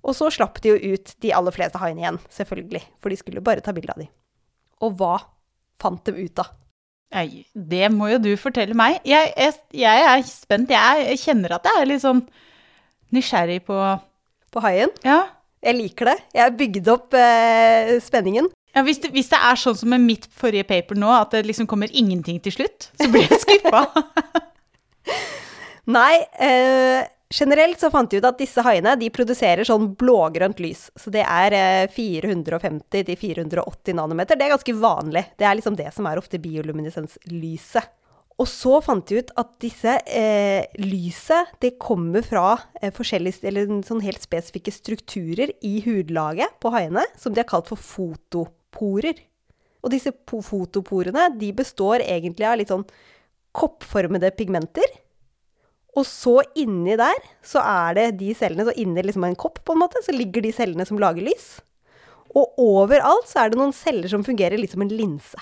[0.04, 3.44] Og så slapp de jo ut de aller fleste haiene igjen, selvfølgelig, for de skulle
[3.44, 4.12] bare ta bilde av dem.
[4.84, 5.16] Og hva
[5.80, 6.52] fant de ut av?
[7.16, 9.00] Nei, det må jo du fortelle meg.
[9.08, 10.70] Jeg, jeg, jeg er spent.
[10.70, 12.22] Jeg kjenner at jeg er litt sånn
[13.16, 13.80] nysgjerrig på
[14.50, 14.90] På haien?
[15.06, 15.20] Ja.
[15.60, 16.16] Jeg liker det.
[16.32, 18.48] Jeg har bygd opp eh, spenningen.
[18.74, 21.44] ja hvis, det, hvis det er sånn som med mitt forrige paper nå, at det
[21.48, 23.84] liksom kommer ingenting til slutt, så blir jeg skuffa.
[25.96, 27.02] Nei, eh,
[27.34, 30.88] generelt så fant de ut at disse haiene de produserer sånn blågrønt lys.
[30.96, 34.40] Så det er eh, 450-480 nanometer.
[34.40, 35.26] Det er ganske vanlig.
[35.36, 37.92] Det er liksom det som er ofte bioluminescenslyset.
[38.40, 43.68] Og så fant de ut at disse eh, lyset det kommer fra eh, forskjellige, eller
[43.84, 49.20] sånn helt spesifikke strukturer i hudlaget på haiene, som de har kalt for fotoporer.
[49.84, 52.86] Og disse po- fotoporene de består egentlig av litt sånn
[53.56, 54.88] koppformede pigmenter.
[55.98, 59.74] Og så inni der så er det de cellene, så inni liksom en kopp på
[59.74, 61.58] en måte, så ligger de cellene som lager lys.
[62.30, 65.40] Og overalt så er det noen celler som fungerer litt som en linse.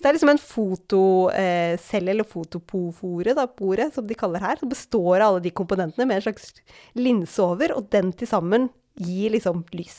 [0.00, 4.70] Så det er liksom en fotocelle, eller fotopofore, da, pore, som de kaller her, som
[4.70, 6.54] består av alle de komponentene med en slags
[6.96, 9.98] linse over, og den til sammen gir liksom lys.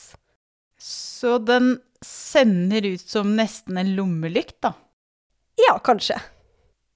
[0.82, 4.72] Så den sender ut som nesten en lommelykt, da.
[5.68, 6.18] Ja, kanskje.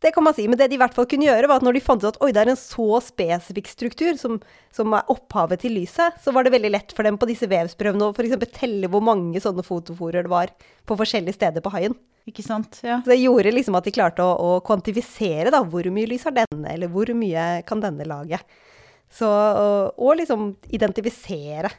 [0.02, 0.48] Det kan man si.
[0.50, 2.18] Men det de i hvert fall kunne gjøre, var at når de fant ut at
[2.26, 4.40] oi, det er en så spesifikk struktur som,
[4.74, 8.10] som er opphavet til lyset, så var det veldig lett for dem på disse vevsprøvene
[8.10, 8.50] å f.eks.
[8.58, 10.50] telle hvor mange sånne fotoforer det var
[10.90, 11.94] på forskjellige steder på haien.
[12.26, 12.80] Ikke sant?
[12.82, 12.98] Ja.
[13.04, 16.34] Så det gjorde liksom at de klarte å, å kvantifisere da, hvor mye lys har
[16.40, 18.40] denne, eller hvor mye kan denne lage.
[19.12, 21.70] Så, og, og liksom identifisere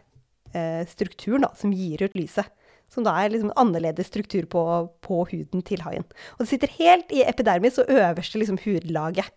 [0.55, 2.47] eh, strukturen da, som gir ut lyset.
[2.87, 4.61] Som da er liksom annerledes struktur på,
[5.03, 6.05] på huden til haien.
[6.37, 9.27] Og det sitter helt i epidermis og øverste liksom hudlaget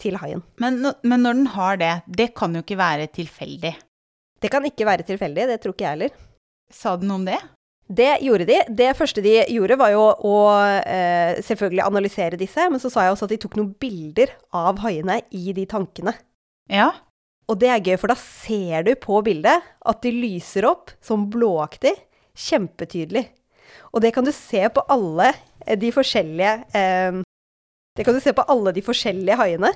[0.00, 0.44] til haien.
[0.60, 3.72] Men, men når den har det, det kan jo ikke være tilfeldig.
[4.40, 6.20] Det kan ikke være tilfeldig, det tror ikke jeg heller.
[6.72, 7.40] Sa den noe om det?
[7.90, 8.58] Det gjorde de.
[8.70, 10.34] Det første de gjorde, var jo å
[10.78, 14.78] eh, selvfølgelig analysere disse, men så sa jeg også at de tok noen bilder av
[14.84, 16.14] haiene i de tankene.
[16.70, 16.92] Ja.
[17.50, 21.26] Og det er gøy, for da ser du på bildet at de lyser opp som
[21.34, 21.96] blåaktig,
[22.38, 23.24] kjempetydelig.
[23.90, 25.32] Og det kan du se på alle
[25.66, 27.20] eh, de forskjellige eh,
[27.98, 29.74] Det kan du se på alle de forskjellige haiene.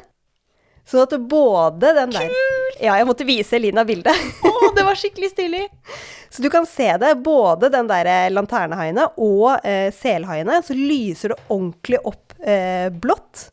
[0.86, 2.30] Sånn at både den der
[2.80, 4.18] Ja, jeg måtte vise Elina bildet.
[4.42, 5.62] Å, det var skikkelig stilig!
[6.30, 11.34] Så du kan se det, både den der eh, lanternehaiene og eh, selhaiene, så lyser
[11.34, 13.48] det ordentlig opp eh, blått.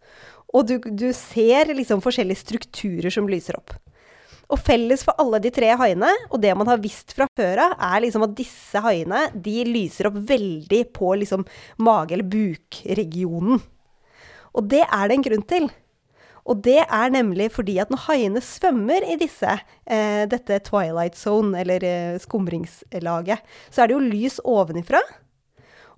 [0.52, 3.76] Og du, du ser liksom forskjellige strukturer som lyser opp.
[4.52, 7.78] Og felles for alle de tre haiene, og det man har visst fra før av,
[7.94, 11.46] er liksom at disse haiene de lyser opp veldig på liksom
[11.86, 13.62] mage- eller bukregionen.
[14.52, 15.70] Og det er det en grunn til.
[16.49, 21.54] Og det er nemlig fordi at når haiene svømmer i disse, eh, dette twilight zone,
[21.62, 25.01] eller eh, skumringslaget, så er det jo lys ovenifra.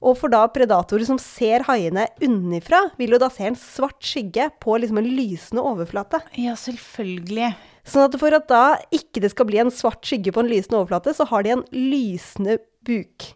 [0.03, 4.49] Og for da predatorer som ser haiene unnifra, vil jo da se en svart skygge
[4.63, 6.19] på liksom en lysende overflate.
[6.35, 7.53] Ja, selvfølgelig.
[7.87, 10.81] Sånn at for at da ikke det skal bli en svart skygge på en lysende
[10.81, 13.31] overflate, så har de en lysende buk.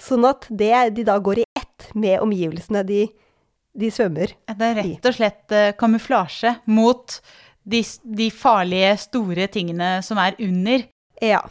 [0.00, 3.02] Sånn at det, de da går i ett med omgivelsene de,
[3.76, 4.34] de svømmer.
[4.50, 7.18] Det er rett og slett eh, kamuflasje mot
[7.70, 10.86] de, de farlige, store tingene som er under.
[11.22, 11.42] Ja.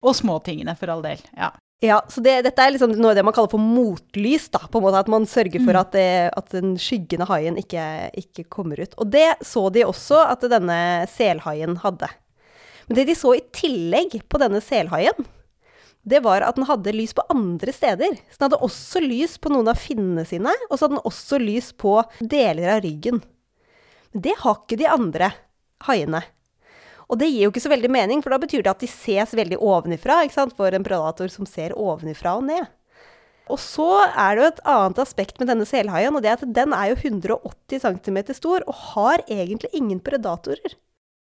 [0.00, 1.20] Og små tingene, for all del.
[1.36, 1.52] Ja.
[1.80, 4.80] Ja, så det, dette er liksom noe av det man kaller for motlys, da, på
[4.80, 5.00] en måte.
[5.00, 7.84] At man sørger for at, det, at den skyggende haien ikke,
[8.20, 8.96] ikke kommer ut.
[9.00, 12.10] Og det så de også at denne selhaien hadde.
[12.88, 15.28] Men det de så i tillegg på denne selhaien,
[16.10, 18.18] det var at den hadde lys på andre steder.
[18.30, 21.40] Så den hadde også lys på noen av finnene sine, og så hadde den også
[21.42, 23.22] lys på deler av ryggen.
[24.10, 25.30] Men det har ikke de andre
[25.86, 26.22] haiene.
[27.10, 29.32] Og det gir jo ikke så veldig mening, for da betyr det at de ses
[29.34, 32.68] veldig ovenifra, ikke sant, for en predator som ser ovenifra og ned.
[33.50, 36.52] Og så er det jo et annet aspekt med denne selhaien, og det er at
[36.54, 40.78] den er jo 180 cm stor og har egentlig ingen predatorer.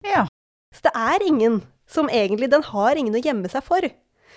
[0.07, 0.27] ja.
[0.73, 3.85] Så det er ingen som egentlig Den har ingen å gjemme seg for.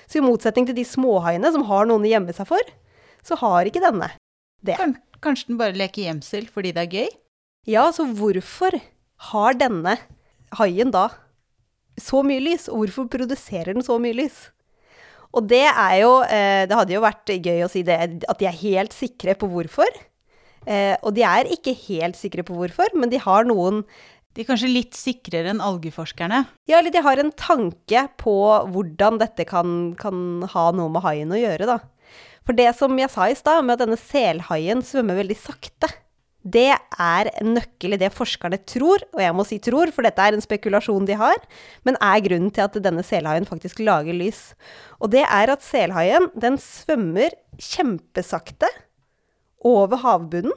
[0.07, 2.75] Så i motsetning til de småhaiene som har noen å gjemme seg for,
[3.27, 4.13] så har ikke denne
[4.67, 4.79] det.
[5.25, 7.15] Kanskje den bare leker gjemsel fordi det er gøy?
[7.67, 8.79] Ja, så hvorfor
[9.33, 9.97] har denne
[10.59, 11.09] haien da
[11.99, 14.51] så mye lys, og hvorfor produserer den så mye lys?
[15.37, 17.97] Og det er jo eh, Det hadde jo vært gøy å si det,
[18.29, 19.89] at de er helt sikre på hvorfor.
[20.67, 23.83] Eh, og de er ikke helt sikre på hvorfor, men de har noen
[24.37, 26.43] De er kanskje litt sikrere enn algeforskerne.
[26.69, 28.37] Ja, eller de har en tanke på
[28.69, 31.79] hvordan dette kan, kan ha noe med haien å gjøre, da.
[32.45, 35.89] For det som jeg sa i stad, med at denne selhaien svømmer veldig sakte,
[36.47, 40.23] det er en nøkkel i det forskerne tror, og jeg må si tror, for dette
[40.23, 41.41] er en spekulasjon de har,
[41.89, 44.53] men er grunnen til at denne selhaien faktisk lager lys.
[45.01, 48.71] Og det er at selhaien, den svømmer kjempesakte
[49.67, 50.55] over havbunnen,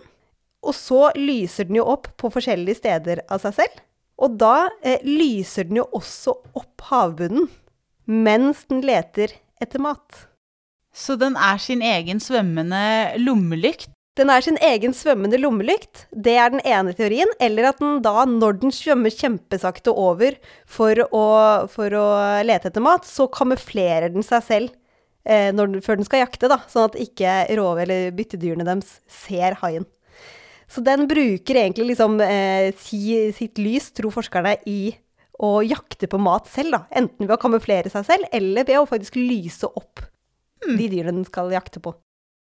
[0.66, 3.84] og så lyser den jo opp på forskjellige steder av seg selv.
[4.20, 7.48] Og da eh, lyser den jo også opp havbunnen
[8.10, 10.26] mens den leter etter mat.
[10.96, 12.82] Så den er sin egen svømmende
[13.22, 13.92] lommelykt?
[14.20, 16.08] Den er sin egen svømmende lommelykt.
[16.12, 17.30] Det er den ene teorien.
[17.40, 20.36] Eller at den da, når den svømmer kjempesakte over
[20.68, 21.28] for å,
[21.72, 22.08] for å
[22.44, 24.74] lete etter mat, så kamuflerer den seg selv
[25.24, 26.60] eh, den, før den skal jakte, da.
[26.68, 29.88] Sånn at ikke rove- eller byttedyrene deres ser haien.
[30.70, 34.94] Så den bruker egentlig liksom eh, si, sitt lys, tror forskerne, i
[35.40, 36.82] å jakte på mat selv, da.
[37.02, 40.04] Enten ved å kamuflere seg selv, eller ved å faktisk lyse opp
[40.68, 40.76] mm.
[40.76, 41.96] de dyrene den skal jakte på.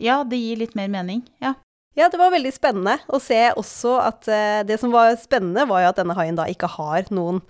[0.03, 1.25] Ja, det gir litt mer mening.
[1.43, 1.57] Ja.
[1.99, 5.83] Ja, det var veldig spennende å se også at eh, Det som var spennende, var
[5.83, 7.43] jo at denne haien da ikke har noen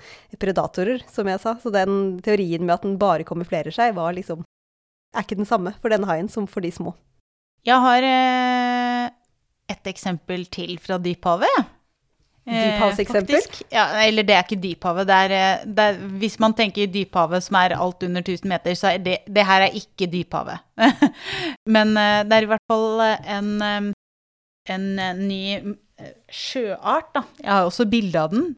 [0.42, 1.54] predatorer, som jeg sa.
[1.62, 4.42] Så den teorien med at den bare kamuflerer seg, var liksom
[5.14, 6.96] Er ikke den samme for denne haien som for de små.
[7.62, 8.71] Jeg har uh
[9.72, 11.70] et eksempel til fra dyphavet.
[12.42, 13.38] Dyphavseksempel?
[13.38, 15.06] Eh, ja, eller det er ikke dyphavet.
[15.06, 18.74] Det er, eh, det er, hvis man tenker dyphavet som er alt under 1000 meter,
[18.78, 20.64] så er det, det her er ikke dyphavet.
[21.76, 23.04] Men eh, det er i hvert fall
[23.36, 23.92] en,
[24.74, 24.88] en
[25.22, 25.42] ny
[26.32, 27.22] sjøart, da.
[27.38, 28.50] Jeg har også bilde av den.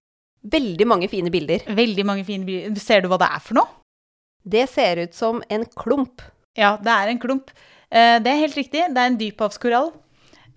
[0.44, 1.68] Veldig mange fine bilder.
[1.68, 2.80] Veldig mange fine bilder.
[2.80, 3.68] Ser du hva det er for noe?
[4.44, 6.24] Det ser ut som en klump.
[6.56, 7.52] Ja, det er en klump.
[7.94, 8.82] Det er helt riktig.
[8.92, 9.88] Det er en dyphavskorall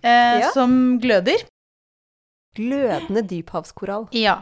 [0.02, 0.50] eh, ja.
[0.54, 1.46] som gløder.
[2.58, 4.08] Glødende dyphavskorall.
[4.16, 4.40] Ja.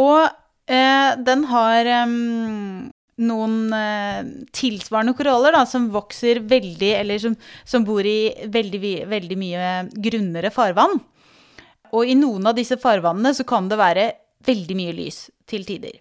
[0.00, 0.24] Og
[0.70, 2.90] eh, den har um,
[3.22, 4.20] noen eh,
[4.54, 10.52] tilsvarende koraller da, som vokser veldig Eller som, som bor i veldig, veldig mye grunnere
[10.54, 10.98] farvann.
[11.94, 14.08] Og i noen av disse farvannene så kan det være
[14.44, 16.00] veldig mye lys til tider.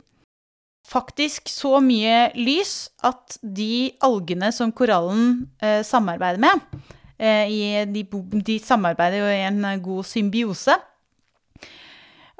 [0.83, 6.81] Faktisk så mye lys at de algene som korallen eh, samarbeider med,
[7.23, 8.03] i, de,
[8.43, 10.75] de, samarbeider jo i en god symbiose.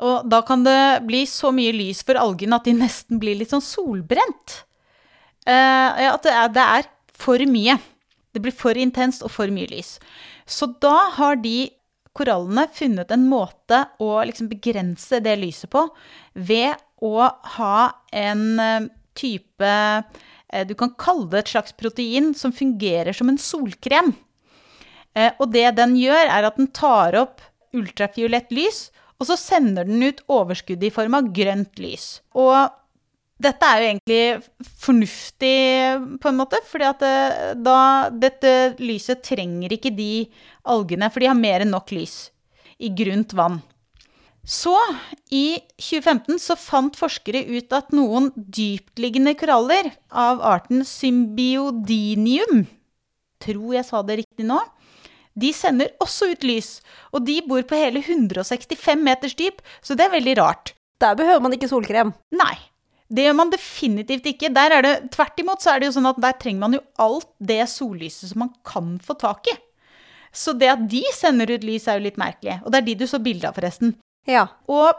[0.04, 3.54] Og da kan det bli så mye lys for algene at de nesten blir litt
[3.54, 4.64] sånn solbrent.
[5.46, 6.90] Eh, at det er, det er
[7.24, 7.78] for mye.
[8.34, 9.98] Det blir for intenst og for mye lys.
[10.50, 11.70] Så da har de
[12.18, 15.86] korallene funnet en måte å liksom begrense det lyset på
[16.34, 17.78] ved å ha
[18.14, 19.74] en eh, type
[20.70, 24.12] Du kan kalle det et slags protein som fungerer som en solkrem.
[25.14, 28.88] Eh, og det den gjør, er at den tar opp ultrafiolett lys,
[29.22, 32.18] og så sender den ut overskuddet i form av grønt lys.
[32.38, 32.74] Og
[33.44, 35.58] dette er jo egentlig fornuftig,
[36.22, 37.78] på en måte, fordi at eh, da
[38.14, 40.26] Dette lyset trenger ikke de
[40.70, 42.28] algene, for de har mer enn nok lys
[42.84, 43.62] i grunt vann.
[44.44, 44.76] Så,
[45.32, 52.66] i 2015, så fant forskere ut at noen dyptliggende koraller av arten symbiodinium
[53.44, 54.60] Tror jeg sa det riktig nå
[55.40, 56.78] de sender også ut lys,
[57.14, 60.74] og de bor på hele 165 meters dyp, så det er veldig rart.
[61.02, 62.14] Der behøver man ikke solkrem.
[62.36, 62.56] Nei.
[63.14, 64.50] Det gjør man definitivt ikke.
[64.54, 66.82] Der er det, tvert imot så er det jo sånn at der trenger man jo
[67.02, 69.58] alt det sollyset som man kan få tak i.
[70.34, 72.58] Så det at de sender ut lys, er jo litt merkelig.
[72.64, 73.94] Og det er de du så bilde av, forresten.
[74.30, 74.48] Ja.
[74.72, 74.98] Og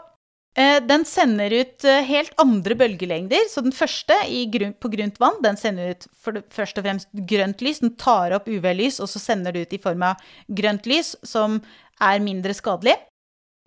[0.55, 3.47] den sender ut eh, helt andre bølgelengder.
[3.51, 4.15] Så den første
[4.53, 6.07] grunn, på grunt vann den sender ut
[6.53, 7.81] først og fremst grønt lys.
[7.83, 11.59] Den tar opp UV-lys, og så sender det ut i form av grønt lys, som
[12.03, 12.95] er mindre skadelig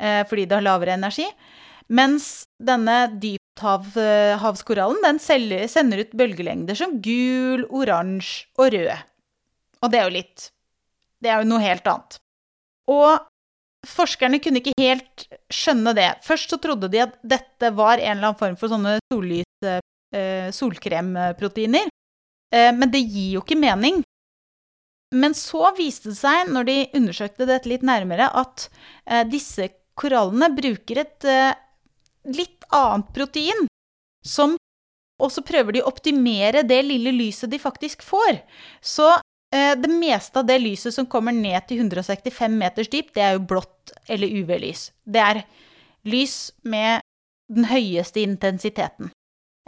[0.01, 1.27] eh, fordi det har lavere energi.
[1.89, 8.93] Mens denne dypthavskorallen den sender ut bølgelengder som gul, oransje og rød.
[9.83, 10.51] Og det er jo litt
[11.23, 12.21] Det er jo noe helt annet.
[12.89, 13.28] Og
[13.89, 16.09] Forskerne kunne ikke helt skjønne det.
[16.27, 20.51] Først så trodde de at dette var en eller annen form for sånne sollys, eh,
[20.55, 21.89] solkremproteiner.
[22.55, 24.03] Eh, men det gir jo ikke mening.
[25.15, 28.69] Men så viste det seg, når de undersøkte dette litt nærmere, at
[29.09, 31.57] eh, disse korallene bruker et eh,
[32.29, 33.69] litt annet protein.
[34.25, 34.57] Som
[35.19, 38.39] Og så prøver de å optimere det lille lyset de faktisk får.
[38.79, 39.09] Så
[39.51, 43.47] det meste av det lyset som kommer ned til 165 meters dyp, det er jo
[43.49, 44.91] blått eller UV-lys.
[45.09, 45.43] Det er
[46.09, 47.01] lys med
[47.49, 49.11] den høyeste intensiteten.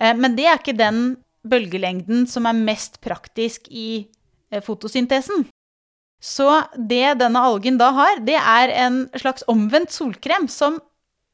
[0.01, 1.16] Eh, men det er ikke den
[1.49, 4.07] bølgelengden som er mest praktisk i
[4.53, 5.47] eh, fotosyntesen.
[6.20, 10.76] Så det denne algen da har, det er en slags omvendt solkrem som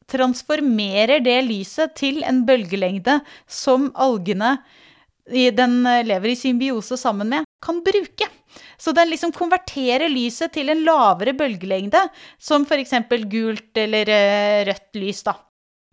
[0.07, 3.18] transformerer det lyset til en bølgelengde
[3.51, 4.84] som algene i-
[5.27, 8.29] den eh, lever i symbiose sammen med, kan bruke.
[8.79, 12.01] Så den liksom konverterer lyset til en lavere bølgelengde,
[12.39, 12.95] som f.eks.
[13.31, 15.37] gult eller eh, rødt lys, da.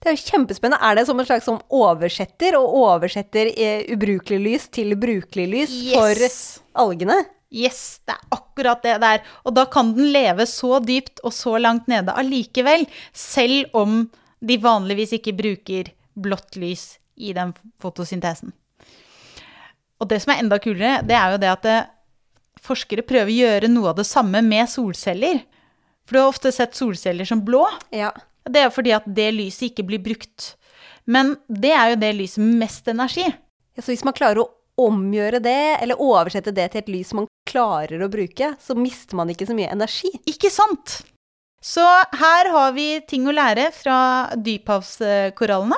[0.03, 0.83] Det er jo kjempespennende.
[0.83, 5.77] Er det som en slags som oversetter, og oversetter eh, ubrukelig lys til brukelig lys
[5.93, 6.25] for
[6.83, 7.21] algene?
[7.53, 9.21] Yes, det er akkurat det det er.
[9.45, 14.03] Og da kan den leve så dypt og så langt nede allikevel, selv om
[14.43, 18.51] de vanligvis ikke bruker blått lys i den fotosyntesen.
[20.03, 21.79] Og det som er enda kulere, det er jo det at det,
[22.63, 25.41] forskere prøver å gjøre noe av det samme med solceller.
[26.03, 27.63] For du har ofte sett solceller som blå.
[27.95, 28.11] Ja.
[28.43, 30.53] Det er fordi at det lyset ikke blir brukt.
[31.07, 33.25] Men det er jo det lyset med mest energi.
[33.27, 34.51] Ja, Så hvis man klarer å
[34.83, 39.31] omgjøre det, eller oversette det til et lys man klarer å bruke, så mister man
[39.31, 40.09] ikke så mye energi.
[40.29, 41.01] Ikke sant?
[41.63, 41.83] Så
[42.19, 43.97] her har vi ting å lære fra
[44.35, 45.77] dyphavskorallene.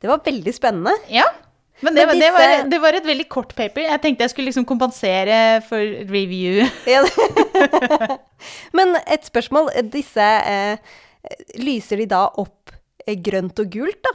[0.00, 0.96] Det var veldig spennende.
[1.12, 1.26] Ja.
[1.82, 3.86] Men det, Men var- det, var, det var et veldig kort paper.
[3.88, 5.80] Jeg tenkte jeg skulle liksom kompensere for
[6.12, 6.66] review.
[8.76, 9.70] Men et spørsmål.
[9.92, 10.78] Disse eh,
[11.60, 12.72] Lyser de da opp
[13.06, 14.12] eh, grønt og gult, da?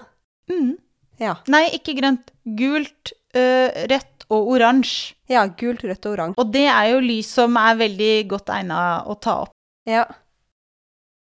[0.54, 0.74] Mm.
[1.22, 1.36] Ja.
[1.52, 2.32] Nei, ikke grønt.
[2.58, 5.14] Gult, øh, rødt og oransje.
[5.32, 5.46] ja.
[5.58, 6.40] Gult, rødt og oransje.
[6.42, 9.54] Og det er jo lys som er veldig godt egna å ta opp.
[9.90, 10.06] Ja.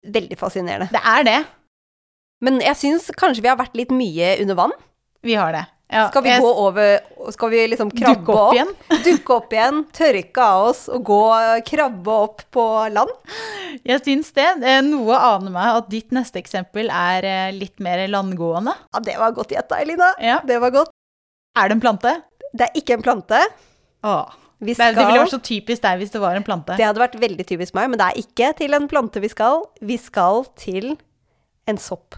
[0.07, 0.89] Veldig fascinerende.
[0.93, 1.37] Det er det.
[2.45, 4.73] Men jeg syns kanskje vi har vært litt mye under vann.
[5.25, 5.63] Vi har det.
[5.87, 6.99] Ja, Skal vi jeg- gå over
[7.31, 8.71] Skal vi liksom krabbe Dukke opp igjen?
[9.05, 11.19] Dukke opp igjen, tørke av oss og gå
[11.69, 13.13] krabbe opp på land?
[13.87, 14.47] Jeg syns det.
[14.83, 18.73] Noe aner meg at ditt neste eksempel er eh, litt mer landgående.
[18.93, 20.11] Ja, det var godt gjetta, Elina.
[20.19, 20.41] Ja.
[20.43, 20.91] Det var godt.
[21.57, 22.13] Er det en plante?
[22.53, 23.39] Det er ikke en plante.
[24.03, 24.35] Åh.
[24.59, 26.75] Vi Det, er- det ville vært så typisk deg hvis det var en plante.
[26.75, 29.63] Det hadde vært veldig typisk meg, men det er ikke til en plante vi skal.
[29.81, 30.97] Vi skal til
[31.67, 32.15] en sopp.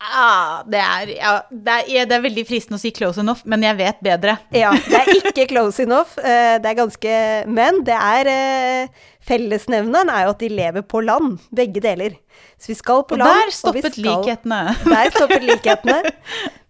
[0.00, 3.60] Ah, det, er, ja, det, er, det er veldig fristende å si close enough, men
[3.66, 4.38] jeg vet bedre.
[4.56, 6.14] Ja, det er ikke close enough.
[6.18, 7.16] eh, Det er ganske
[7.52, 12.16] Men det er eh, Fellesnevneren er jo at de lever på land, begge deler.
[12.56, 13.34] Så vi skal på Og land.
[13.36, 14.62] der og vi stoppet skal- likhetene.
[14.94, 15.98] Der stoppet likhetene.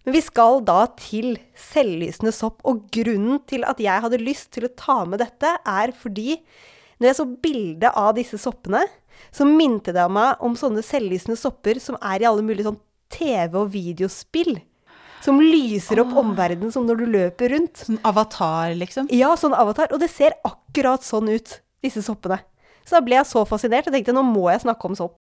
[0.03, 1.37] Men vi skal da til
[1.71, 2.59] selvlysende sopp.
[2.67, 6.35] Og grunnen til at jeg hadde lyst til å ta med dette, er fordi
[6.99, 8.83] når jeg så bildet av disse soppene,
[9.31, 12.79] så minte det meg om sånne selvlysende sopper som er i alle mulige sånn
[13.13, 14.59] TV- og videospill.
[15.21, 17.83] Som lyser opp omverdenen som når du løper rundt.
[17.85, 19.09] Sånn avatar, liksom.
[19.13, 19.91] Ja, sånn avatar.
[19.93, 22.39] Og det ser akkurat sånn ut, disse soppene.
[22.87, 25.19] Så da ble jeg så fascinert og tenkte nå må jeg snakke om sopp.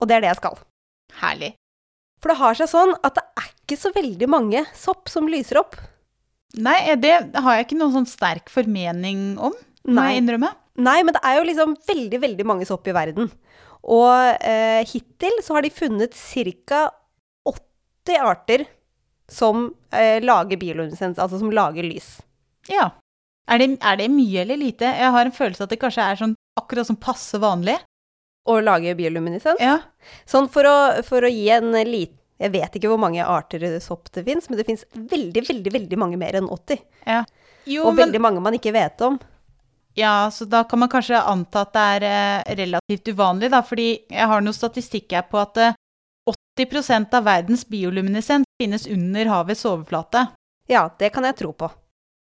[0.00, 0.60] Og det er det jeg skal.
[1.20, 1.54] Herlig.
[2.20, 5.60] For det har seg sånn at det er ikke så veldig mange sopp som lyser
[5.62, 5.74] opp.
[6.60, 9.54] Nei, det har jeg ikke noen sånn sterk formening om,
[9.88, 10.50] må jeg innrømme.
[10.80, 13.30] Nei, men det er jo liksom veldig, veldig mange sopp i verden.
[13.90, 14.12] Og
[14.44, 16.82] eh, hittil så har de funnet ca.
[18.06, 18.64] 80 arter
[19.30, 22.18] som eh, lager bioluminescens, altså som lager lys.
[22.68, 22.90] Ja.
[23.50, 24.88] Er det, er det mye eller lite?
[24.98, 27.76] Jeg har en følelse at det kanskje er sånn akkurat som passe vanlig.
[28.48, 29.60] Å lage bioluminescens.
[29.62, 29.78] Ja.
[30.28, 30.76] Sånn for å,
[31.06, 34.56] for å gi en liten Jeg vet ikke hvor mange arter sopp det fins, men
[34.56, 36.80] det fins veldig, veldig, veldig mange mer enn 80.
[37.04, 37.24] ja.
[37.68, 39.18] Jo, Og men veldig mange man ikke vet om.
[39.94, 43.88] Ja, så da kan man kanskje anta at det er eh, relativt uvanlig, da, fordi
[44.08, 45.76] jeg har noe statistikk her på at eh,
[46.58, 50.26] 80% av verdens bioluminescens finnes under havets overflate.
[50.70, 51.70] Ja, det kan jeg tro på.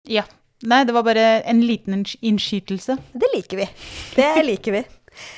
[0.10, 0.26] Ja.
[0.68, 2.98] Nei, det var bare en liten innskytelse.
[3.14, 3.68] Det liker vi.
[4.16, 4.84] Det liker vi.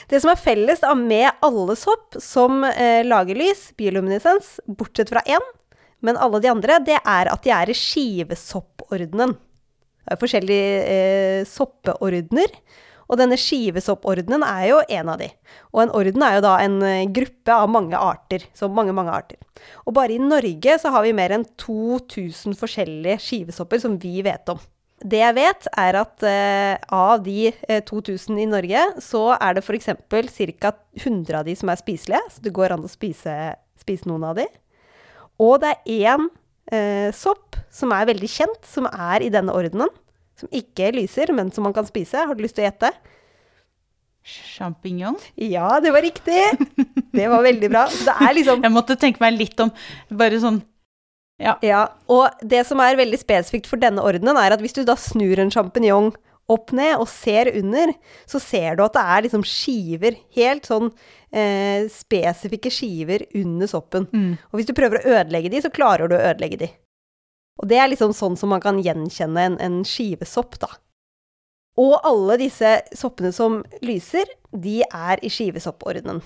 [0.09, 5.45] Det som er felles med alle sopp som eh, lager lys, bioluminescens, bortsett fra én,
[6.01, 9.35] men alle de andre, det er at de er i skivesoppordenen.
[10.01, 12.55] Det er forskjellige eh, soppeordener,
[13.11, 15.27] og denne skivesoppordenen er jo en av de.
[15.75, 19.11] Og en orden er jo da en eh, gruppe av mange arter, så mange, mange
[19.11, 19.39] arter.
[19.83, 24.53] Og bare i Norge så har vi mer enn 2000 forskjellige skivesopper som vi vet
[24.53, 24.61] om.
[25.01, 29.65] Det jeg vet, er at eh, av de eh, 2000 i Norge, så er det
[29.65, 29.89] f.eks.
[30.61, 30.75] ca.
[31.01, 33.33] 100 av de som er spiselige, så det går an å spise,
[33.81, 34.45] spise noen av de.
[35.41, 36.29] Og det er én
[36.71, 39.89] eh, sopp som er veldig kjent, som er i denne ordenen.
[40.41, 42.25] Som ikke lyser, men som man kan spise.
[42.27, 42.91] Har du lyst til å gjette?
[44.21, 45.17] Sjampinjong.
[45.35, 46.41] Ja, det var riktig!
[47.11, 47.85] Det var veldig bra.
[47.91, 49.71] Det er liksom Jeg måtte tenke meg litt om
[50.15, 50.61] bare sånn
[51.41, 54.93] Ja, og det som er veldig spesifikt for denne ordenen, er at hvis du da
[54.99, 56.11] snur en sjampinjong
[56.51, 57.93] opp ned og ser under,
[58.29, 60.91] så ser du at det er liksom skiver, helt sånn
[61.33, 64.07] eh, spesifikke skiver under soppen.
[64.11, 64.31] mm.
[64.51, 66.71] Og hvis du prøver å ødelegge de, så klarer du å ødelegge de.
[67.59, 70.69] Og det er liksom sånn som man kan gjenkjenne en, en skivesopp, da.
[71.81, 76.21] Og alle disse soppene som lyser, de er i skivesoppordenen.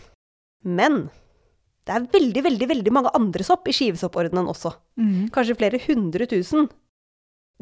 [0.66, 1.10] Men
[1.86, 4.72] Det er veldig, veldig, veldig mange andre sopp i skivesoppordenen også.
[5.36, 6.66] Kanskje flere hundre tusen.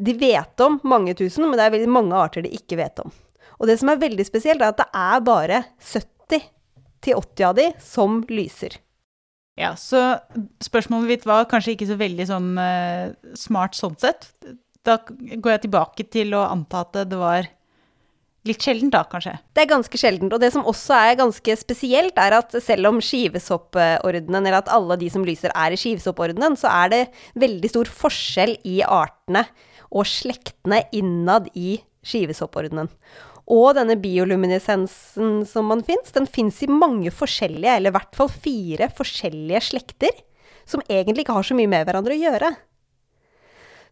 [0.00, 3.12] De vet om mange tusen, men det er veldig mange arter de ikke vet om.
[3.60, 8.22] Og det som er veldig spesielt, er at det er bare 70-80 av de som
[8.32, 8.78] lyser.
[9.58, 10.16] Ja, så
[10.64, 14.32] spørsmålet mitt var kanskje ikke så veldig sånn uh, smart sånn sett.
[14.84, 17.46] Da går jeg tilbake til å anta at det var
[18.44, 19.36] litt sjeldent da, kanskje.
[19.56, 20.34] Det er ganske sjeldent.
[20.36, 24.98] Og det som også er ganske spesielt, er at selv om skivesoppordenen, eller at alle
[25.00, 27.02] de som lyser er i skivesoppordenen, så er det
[27.40, 29.46] veldig stor forskjell i artene
[29.94, 32.90] og slektene innad i skivesoppordenen.
[33.50, 38.30] Og denne bioluminescensen som man fins, den fins i mange forskjellige, eller i hvert fall
[38.32, 40.14] fire forskjellige slekter,
[40.64, 42.50] som egentlig ikke har så mye med hverandre å gjøre.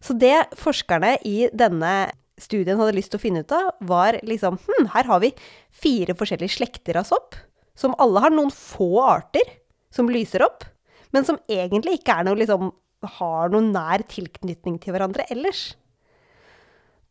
[0.03, 1.93] Så det forskerne i denne
[2.41, 5.31] studien hadde lyst til å finne ut av, var liksom hm, her har vi
[5.69, 7.37] fire forskjellige slekter av sopp,
[7.77, 9.59] som alle har noen få arter
[9.93, 10.65] som lyser opp,
[11.13, 12.71] men som egentlig ikke noe liksom
[13.19, 15.73] har noen nær tilknytning til hverandre ellers.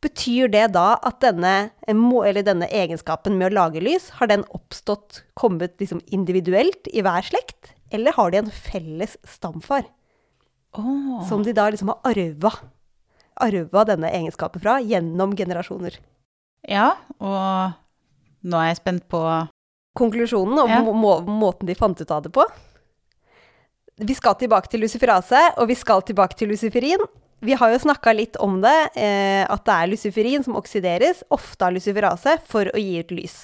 [0.03, 5.77] Betyr det da at denne, denne, egenskapen med å lage lys, har den oppstått, kommet
[5.79, 7.77] liksom individuelt i hver slekt?
[7.95, 9.87] Eller har de en felles stamfar?
[10.75, 11.23] Oh.
[11.29, 12.51] Som de da liksom har arva.
[13.47, 16.01] Arva denne egenskapen fra gjennom generasjoner.
[16.69, 17.79] Ja, og
[18.43, 19.23] nå er jeg spent på
[19.99, 20.81] Konklusjonen og ja.
[20.81, 22.47] må måten de fant ut av det på.
[24.03, 27.03] Vi skal tilbake til luciferase, og vi skal tilbake til luciferin.
[27.43, 31.67] Vi har jo snakka litt om det, eh, at det er luciferin som oksideres, ofte
[31.67, 33.37] av luciferase, for å gi ut lys.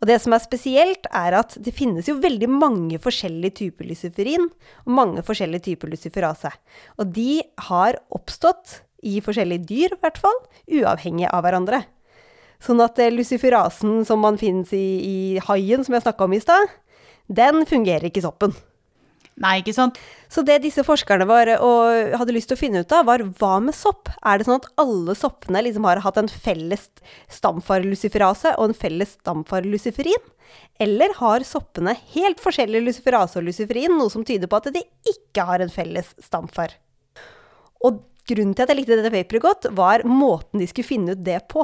[0.00, 4.46] Og det som er spesielt, er at det finnes jo veldig mange forskjellige typer luciferin,
[4.86, 6.54] og mange forskjellige typer luciferase.
[6.96, 11.82] Og de har oppstått i forskjellige dyr, i hvert fall, uavhengig av hverandre.
[12.64, 15.18] Sånn at eh, luciferasen som man finnes i, i
[15.50, 16.72] haien, som jeg snakka om i stad,
[17.28, 18.56] den fungerer ikke i soppen.
[19.38, 19.98] Nei, ikke sant?
[20.32, 21.50] Så det disse forskerne var,
[22.18, 24.10] hadde lyst til å finne ut av, var hva med sopp?
[24.26, 26.88] Er det sånn at alle soppene liksom har hatt en felles
[27.36, 30.26] stamfar-luciferase og en felles stamfar-luciferin?
[30.82, 34.82] Eller har soppene helt forskjellig luciferase og luciferin, noe som tyder på at de
[35.12, 36.74] ikke har en felles stamfar?
[37.86, 41.22] Og grunnen til at jeg likte dette paperet godt, var måten de skulle finne ut
[41.24, 41.62] det på.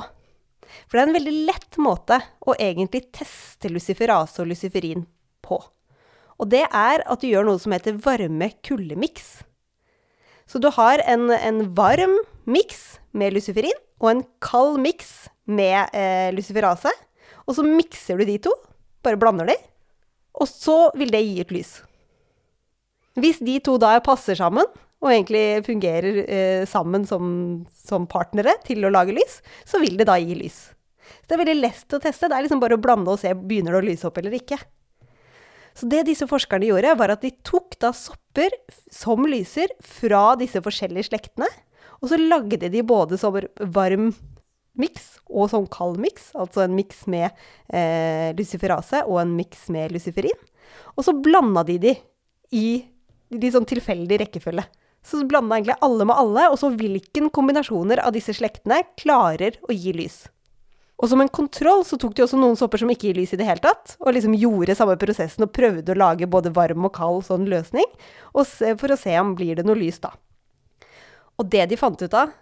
[0.86, 5.08] For det er en veldig lett måte å egentlig teste luciferase og luciferin
[5.44, 5.58] på.
[6.40, 9.44] Og det er at du gjør noe som heter varme-kulde-miks.
[10.50, 16.30] Så du har en, en varm miks med luciferin og en kald miks med eh,
[16.34, 16.90] luciferase.
[17.48, 18.52] Og så mikser du de to,
[19.04, 19.56] bare blander de,
[20.34, 21.74] og så vil det gi et lys.
[23.20, 24.66] Hvis de to da passer sammen,
[25.04, 27.26] og egentlig fungerer eh, sammen som,
[27.84, 30.70] som, partnere til å lage lys, så vil det da gi lys.
[31.20, 32.30] Så det er veldig lett å teste.
[32.30, 34.56] Det er liksom bare å blande og se begynner det å lyse opp eller ikke.
[35.74, 38.54] Så det disse forskerne gjorde, var at de tok da sopper
[38.92, 41.48] som lyser fra disse forskjellige slektene,
[42.00, 43.36] og så lagde de både som
[43.74, 44.12] varm
[44.78, 47.30] miks og som kald miks, altså en miks med
[47.70, 50.36] eh, luciferase og en miks med luciferin.
[50.98, 51.94] Og så blanda de de
[52.54, 52.66] i
[53.34, 54.66] litt sånn tilfeldig rekkefølge.
[55.04, 59.74] Så blanda egentlig alle med alle, og så hvilken kombinasjoner av disse slektene klarer å
[59.74, 60.24] gi lys.
[61.04, 63.36] Og som en kontroll så tok de også noen sopper som ikke gir lys i
[63.36, 66.94] det hele tatt, og liksom gjorde samme prosessen og prøvde å lage både varm og
[66.96, 67.84] kald sånn løsning,
[68.48, 70.14] se, for å se om blir det noe lys da.
[71.36, 72.32] Og det de fant ut av,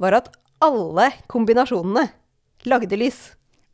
[0.00, 0.30] var at
[0.64, 2.06] alle kombinasjonene
[2.64, 3.18] lagde lys.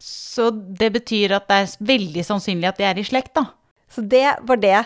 [0.02, 3.52] Så det betyr at det er veldig sannsynlig at de er i slekt, da?
[3.92, 4.80] Så det var det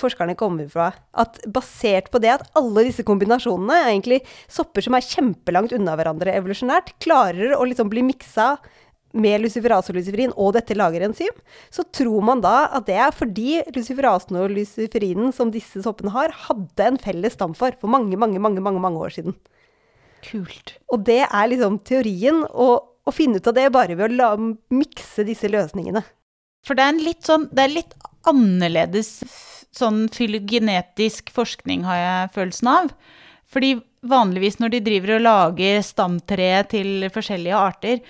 [0.00, 0.92] forskerne kommer fra.
[1.12, 6.32] At basert på det at alle disse kombinasjonene, egentlig sopper som er kjempelangt unna hverandre
[6.38, 8.54] evolusjonært, klarer å liksom bli miksa
[9.14, 11.34] med luciferase og luciferin og dette lagerenzym,
[11.72, 16.34] så tror man da at det er fordi luciferasen og luciferinen som disse soppene har,
[16.48, 19.36] hadde en felles stamfar for mange, mange, mange, mange, mange år siden.
[20.24, 20.76] Kult.
[20.92, 24.30] Og det er liksom teorien, å, å finne ut av det bare ved å la,
[24.74, 26.04] mikse disse løsningene.
[26.64, 27.90] For det er en litt sånn Det er litt
[28.24, 29.18] annerledes
[29.74, 32.92] sånn fylogenetisk forskning, har jeg følelsen av.
[33.50, 33.74] Fordi
[34.06, 38.00] vanligvis når de driver og lager stamtreet til forskjellige arter,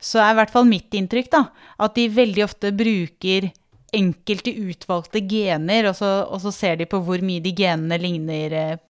[0.00, 1.44] så er i hvert fall mitt inntrykk da,
[1.84, 3.50] at de veldig ofte bruker
[3.96, 8.54] enkelte utvalgte gener, og så, og så ser de på hvor mye de genene ligner.
[8.56, 8.82] Eh.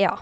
[0.00, 0.14] Ja.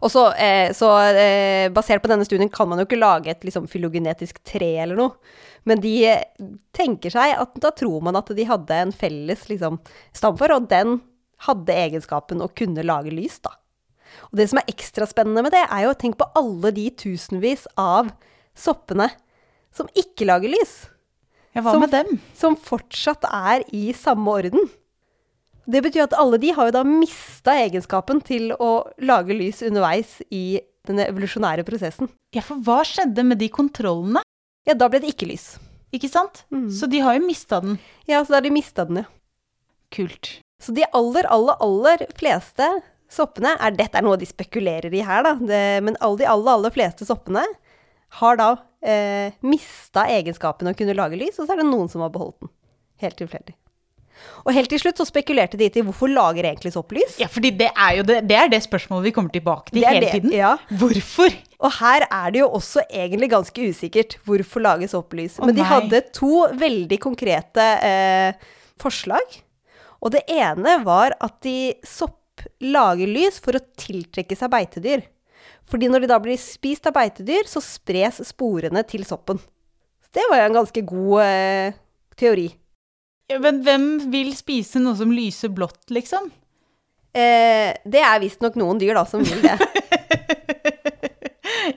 [0.00, 3.42] Og så, eh, så eh, basert på denne studien kan man jo ikke lage et
[3.44, 5.34] liksom, filogenetisk tre eller noe.
[5.68, 6.22] Men de eh,
[6.76, 9.80] tenker seg at da tror man at de hadde en felles liksom,
[10.16, 10.98] stamfar, og den
[11.44, 13.56] hadde egenskapen å kunne lage lys, da.
[14.30, 16.86] Og det som er ekstra spennende med det, er jo å tenke på alle de
[17.02, 18.12] tusenvis av
[18.56, 19.08] soppene
[19.74, 20.74] som ikke lager lys.
[21.54, 22.18] Ja, hva som, med dem?
[22.38, 24.70] Som fortsatt er i samme orden.
[25.70, 30.18] Det betyr at alle de har jo da mista egenskapen til å lage lys underveis
[30.34, 32.10] i den evolusjonære prosessen.
[32.36, 34.24] Ja, for hva skjedde med de kontrollene?
[34.68, 35.54] Ja, da ble det ikke lys.
[35.94, 36.42] Ikke sant?
[36.52, 36.68] Mm.
[36.74, 37.78] Så de har jo mista den.
[38.10, 39.08] Ja, så da har de mista den, ja.
[39.94, 40.38] Kult.
[40.60, 42.66] Så de aller, aller, aller fleste
[43.12, 45.34] soppene er Dette er noe de spekulerer i her, da.
[45.38, 47.44] Det, men alle de aller, aller fleste soppene
[48.20, 48.50] har da
[48.84, 52.40] eh, mista egenskapen å kunne lage lys, og så er det noen som har beholdt
[52.44, 52.52] den.
[53.04, 53.56] Helt tilfeldig.
[54.44, 57.16] Og helt til slutt så spekulerte de til hvorfor lager egentlig sopp lys?
[57.20, 60.04] Ja, fordi det er jo det, det, er det spørsmålet vi kommer tilbake til hele
[60.06, 60.34] det, tiden.
[60.36, 60.54] ja.
[60.80, 61.34] Hvorfor?
[61.64, 65.38] Og her er det jo også egentlig ganske usikkert hvorfor lager sopplys.
[65.38, 65.46] lys.
[65.46, 69.40] Men de hadde to veldig konkrete eh, forslag.
[70.04, 75.04] Og det ene var at de sopp lager lys for å tiltrekke seg beitedyr.
[75.70, 79.40] Fordi når de da blir spist av beitedyr, så spres sporene til soppen.
[80.04, 81.78] Så det var jo en ganske god eh,
[82.20, 82.48] teori.
[83.32, 86.28] Ja, Men hvem vil spise noe som lyser blått, liksom?
[87.14, 89.56] Eh, det er visstnok noen dyr da som vil det.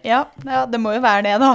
[0.08, 1.52] Ja, ja, det må jo være det, da.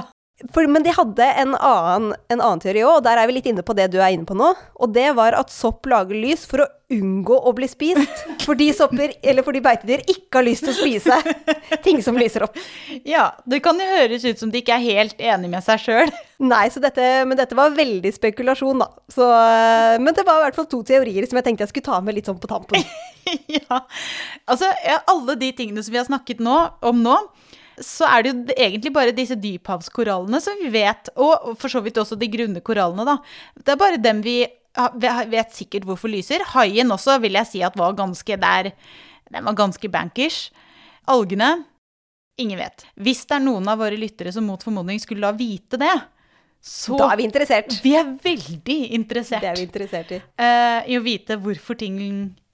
[0.50, 3.48] For, men de hadde en annen, en annen teori òg, og der er vi litt
[3.50, 4.50] inne på det du er inne på nå.
[4.82, 8.24] Og det var at sopp lager lys for å unngå å bli spist.
[8.42, 12.58] Fordi sopper, eller fordi beitedyr ikke har lyst til å spise ting som lyser opp.
[13.08, 16.12] Ja, det kan jo høres ut som de ikke er helt enig med seg sjøl.
[16.52, 18.90] Nei, så dette, men dette var veldig spekulasjon, da.
[19.12, 21.90] Så, eh, men det var i hvert fall to teorier som jeg tenkte jeg skulle
[21.92, 22.82] ta med litt sånn på tampen.
[23.58, 23.84] ja.
[24.50, 24.72] Altså,
[25.06, 27.16] alle de tingene som vi har snakket nå, om nå,
[27.80, 32.00] så er det jo egentlig bare disse dyphavskorallene som vi vet, og for så vidt
[32.02, 33.16] også de grunne korallene, da.
[33.62, 34.42] Det er bare dem vi
[34.72, 36.44] vet sikkert hvorfor lyser.
[36.54, 38.72] Haien også vil jeg si at var ganske der
[39.32, 40.50] Den var ganske bankers.
[41.08, 41.64] Algene
[42.40, 42.84] ingen vet.
[42.96, 45.94] Hvis det er noen av våre lyttere som mot formodning skulle la vite det,
[46.62, 47.74] så Da er vi interessert.
[47.82, 50.20] Vi er veldig interessert Det er vi interessert i.
[50.38, 51.96] Uh, i å vite hvorfor ting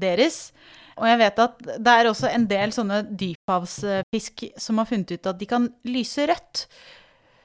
[0.00, 0.52] deres.
[1.00, 5.28] Og jeg vet at det er også en del sånne dyphavsfisk som har funnet ut
[5.28, 6.56] at de kan lyse rødt.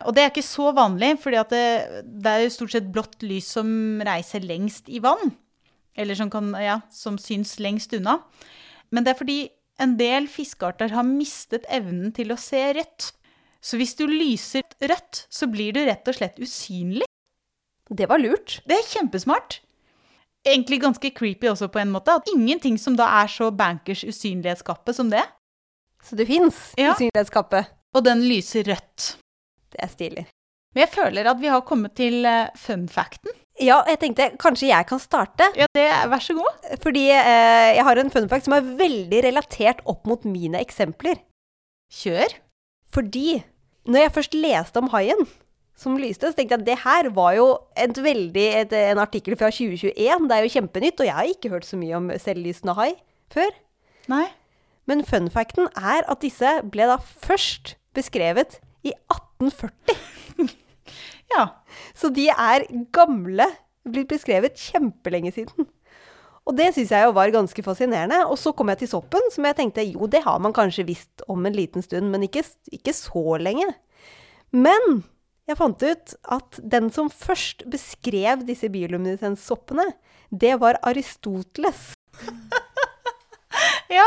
[0.05, 1.59] Og det er ikke så vanlig, for det,
[2.03, 3.67] det er jo stort sett blått lys som
[4.03, 5.31] reiser lengst i vann.
[5.95, 8.19] Eller som, kan, ja, som syns lengst unna.
[8.91, 9.39] Men det er fordi
[9.81, 13.11] en del fiskearter har mistet evnen til å se rødt.
[13.65, 17.07] Så hvis du lyser rødt, så blir du rett og slett usynlig.
[17.89, 18.59] Det var lurt.
[18.65, 19.59] Det er kjempesmart.
[20.45, 22.13] Egentlig ganske creepy også på en måte.
[22.19, 25.23] At ingenting som da er så bankers usynlighetskappe som det.
[26.05, 26.93] Så det fins Ja.
[26.93, 27.65] usynlighetskappe.
[27.95, 29.15] Og den lyser rødt.
[29.71, 30.25] Det er stilig.
[30.75, 33.31] Men jeg føler at vi har kommet til eh, fun facten.
[33.63, 35.47] Ja, jeg tenkte kanskje jeg kan starte.
[35.55, 36.65] Ja, det, vær så god.
[36.83, 41.21] Fordi eh, jeg har en fun fact som er veldig relatert opp mot mine eksempler.
[42.01, 42.35] Kjør.
[42.91, 43.39] Fordi
[43.87, 45.23] når jeg først leste om haien
[45.79, 47.47] som lyste, så tenkte jeg at det her var jo
[47.79, 50.27] et veldig, et, en artikkel fra 2021.
[50.27, 52.91] Det er jo kjempenytt, og jeg har ikke hørt så mye om selvlysende hai
[53.31, 53.55] før.
[54.11, 54.25] Nei.
[54.85, 58.91] Men fun facten er at disse ble da først beskrevet i
[59.39, 60.51] 1840.
[61.35, 61.47] Ja.
[61.97, 63.47] Så de er gamle,
[63.85, 65.67] blitt beskrevet kjempelenge siden.
[66.45, 68.21] Og det syns jeg jo var ganske fascinerende.
[68.29, 71.25] Og så kom jeg til soppen, som jeg tenkte jo, det har man kanskje visst
[71.31, 73.67] om en liten stund, men ikke, ikke så lenge.
[74.53, 75.01] Men
[75.49, 79.89] jeg fant ut at den som først beskrev disse bioluminescenssoppene,
[80.29, 81.91] det var Aristoteles.
[83.99, 84.05] Ja.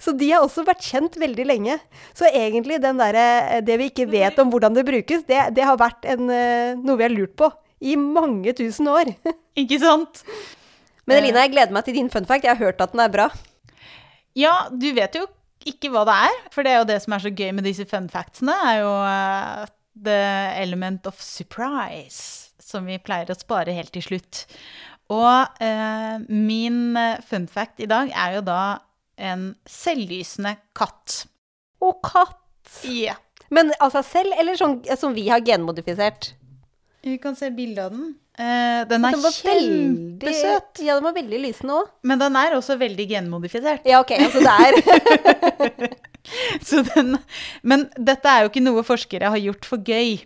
[0.00, 1.78] Så de har også vært kjent veldig lenge.
[2.16, 5.76] Så egentlig den derre Det vi ikke vet om hvordan det brukes, det, det har
[5.80, 7.50] vært en, eh, noe vi har lurt på
[7.84, 9.12] i mange tusen år.
[9.62, 10.22] Ikke sant?
[11.08, 12.44] Men Elina, jeg gleder meg til din fun fact.
[12.44, 13.28] Jeg har hørt at den er bra.
[14.38, 15.24] Ja, du vet jo
[15.68, 17.86] ikke hva det er, for det er jo det som er så gøy med disse
[17.88, 19.64] fun factsene, er jo uh,
[19.98, 20.20] the
[20.60, 24.44] element of surprise, som vi pleier å spare helt til slutt.
[25.12, 28.60] Og uh, min eh, fun fact i dag er jo da
[29.18, 31.24] en selvlysende katt.
[31.84, 32.38] Og katt.
[32.88, 33.14] Ja.
[33.50, 36.32] Men av seg selv, eller sånn som vi har genmodifisert?
[37.02, 38.16] Vi kan se bilde av den.
[38.38, 41.88] Eh, den er Den veldig- kjempesøt, Ja, den var veldig lysende òg.
[42.04, 43.86] men den er også veldig genmodifisert.
[43.86, 45.96] Ja, ok, altså det er
[46.68, 47.16] Så den,
[47.62, 50.20] men dette er jo ikke noe forskere har gjort for gøy.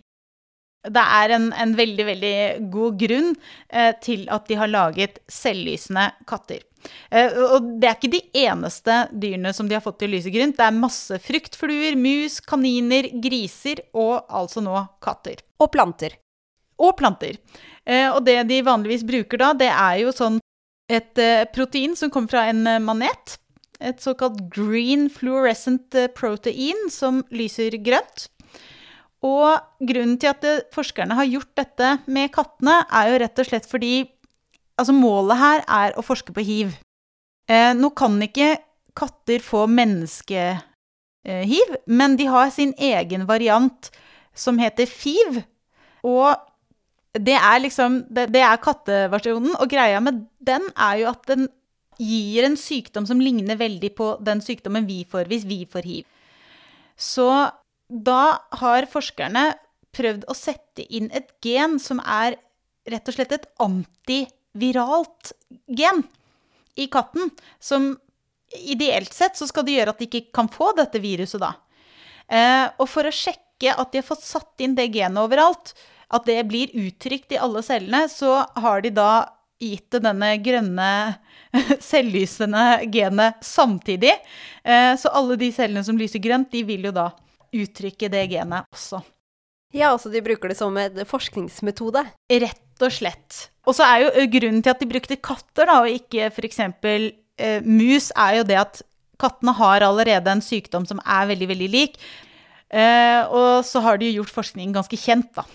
[0.82, 2.36] Det er en, en veldig, veldig
[2.72, 3.32] god grunn
[3.68, 6.64] eh, til at de har laget selvlysende katter.
[7.10, 10.32] Eh, og det er ikke de eneste dyrene som de har fått til å lyse
[10.34, 10.56] grønt.
[10.58, 14.74] Det er masse fruktfluer, mus, kaniner, griser og altså nå
[15.04, 15.44] katter.
[15.62, 16.18] Og planter.
[16.82, 17.38] Og planter.
[17.86, 20.42] Eh, og det de vanligvis bruker da, det er jo sånn
[20.92, 23.38] et eh, protein som kommer fra en eh, manet.
[23.82, 28.28] et såkalt green fluorescent eh, protein som lyser grønt.
[29.22, 33.48] Og grunnen til at det, forskerne har gjort dette med kattene, er jo rett og
[33.48, 33.94] slett fordi
[34.80, 36.74] altså målet her er å forske på hiv.
[37.50, 38.56] Eh, nå kan ikke
[38.98, 43.90] katter få menneskehiv, men de har sin egen variant
[44.34, 45.42] som heter FIV.
[46.02, 46.34] Og
[47.12, 51.48] det er liksom Det, det er katteversjonen, og greia med den er jo at den
[52.00, 56.04] gir en sykdom som ligner veldig på den sykdommen vi får hvis vi får hiv.
[56.96, 57.28] Så
[57.92, 59.52] da har forskerne
[59.92, 62.38] prøvd å sette inn et gen som er
[62.88, 65.34] rett og slett et antiviralt
[65.68, 66.02] gen
[66.80, 67.30] i katten.
[67.60, 67.92] Som
[68.64, 71.54] ideelt sett så skal det gjøre at de ikke kan få dette viruset, da.
[72.32, 75.74] Eh, og for å sjekke at de har fått satt inn det genet overalt,
[76.12, 79.12] at det blir uttrykt i alle cellene, så har de da
[79.62, 80.90] gitt det denne grønne,
[81.92, 84.14] selvlysende genet samtidig.
[84.64, 87.10] Eh, så alle de cellene som lyser grønt, de vil jo da
[87.52, 89.02] uttrykke det genet også.
[89.72, 92.04] Ja, altså de bruker det som en forskningsmetode.
[92.44, 93.46] Rett og slett.
[93.64, 96.60] Og så er jo grunnen til at de brukte katter, da, og ikke f.eks.
[97.40, 98.82] Eh, mus, er jo det at
[99.22, 101.96] kattene har allerede en sykdom som er veldig, veldig lik.
[102.72, 105.46] Eh, og så har de gjort forskningen ganske kjent, da.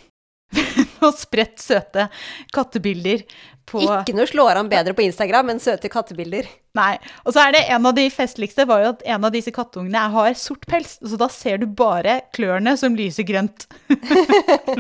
[1.06, 2.08] og spredt søte
[2.56, 3.24] kattebilder
[3.68, 6.48] på Ikke noe slår an bedre på Instagram enn søte kattebilder.
[6.78, 6.94] Nei.
[7.28, 10.06] Og så er det en av de festligste var jo at en av disse kattungene
[10.14, 13.68] har sort pels, så da ser du bare klørne som lyser grønt.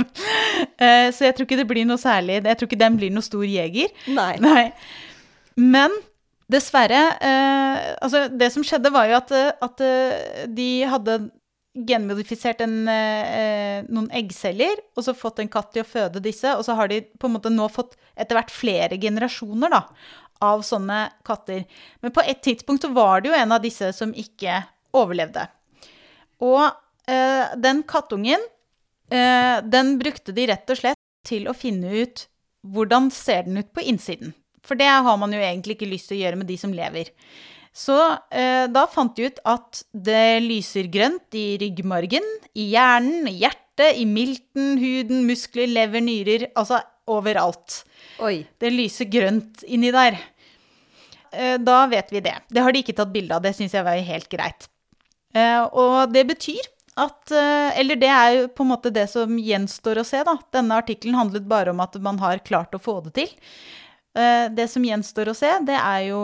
[0.77, 3.25] Eh, så jeg tror ikke det blir noe særlig Jeg tror ikke den blir noe
[3.25, 3.89] stor jeger.
[4.13, 4.35] Nei.
[4.41, 4.65] Nei.
[5.57, 5.93] Men
[6.53, 9.33] dessverre eh, Altså, det som skjedde, var jo at,
[9.65, 9.83] at
[10.53, 11.17] de hadde
[11.85, 16.49] genmodifisert en, eh, noen eggceller, og så fått en katt til å føde disse.
[16.57, 19.83] Og så har de på en måte nå fått etter hvert flere generasjoner da,
[20.41, 21.65] av sånne katter.
[22.01, 24.63] Men på et tidspunkt så var det jo en av disse som ikke
[24.97, 25.47] overlevde.
[26.45, 26.65] Og
[27.09, 28.41] eh, den kattungen,
[29.11, 32.27] eh, den brukte de rett og slett til å finne ut
[32.67, 34.33] hvordan ser den ut på innsiden.
[34.65, 37.13] For det har man jo egentlig ikke lyst til å gjøre med de som lever.
[37.77, 37.95] Så
[38.33, 42.25] eh, da fant de ut at det lyser grønt i ryggmargen,
[42.57, 47.83] i hjernen, i hjertet, i milten, huden, muskler, lever, nyrer Altså overalt.
[48.25, 48.41] Oi.
[48.57, 50.17] Det lyser grønt inni der.
[51.31, 52.33] Eh, da vet vi det.
[52.49, 54.67] Det har de ikke tatt bilde av, det syns jeg var helt greit.
[55.37, 56.65] Eh, og det betyr
[56.97, 60.33] at eh, Eller det er jo på en måte det som gjenstår å se, da.
[60.55, 63.33] Denne artikkelen handlet bare om at man har klart å få det til.
[64.17, 66.21] Eh, det som gjenstår å se, det er jo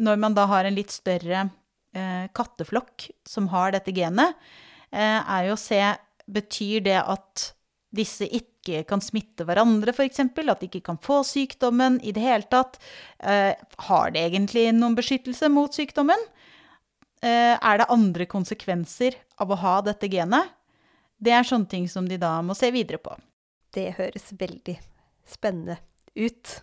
[0.00, 1.48] når man da har en litt større
[1.94, 4.34] eh, katteflokk som har dette genet,
[4.90, 5.82] eh, er jo å se
[6.24, 7.50] Betyr det at
[7.94, 10.22] disse ikke kan smitte hverandre, f.eks.?
[10.24, 12.78] At de ikke kan få sykdommen i det hele tatt?
[13.18, 13.52] Eh,
[13.88, 16.20] har det egentlig noen beskyttelse mot sykdommen?
[17.20, 20.48] Eh, er det andre konsekvenser av å ha dette genet?
[21.20, 23.14] Det er sånne ting som de da må se videre på.
[23.74, 24.78] Det høres veldig
[25.28, 25.78] spennende
[26.16, 26.58] ut.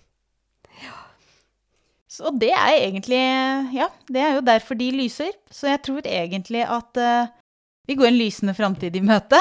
[2.12, 3.22] Så det er egentlig
[3.72, 5.32] Ja, det er jo derfor de lyser.
[5.52, 7.32] Så jeg tror egentlig at uh,
[7.88, 9.40] vi går en lysende framtid i møte.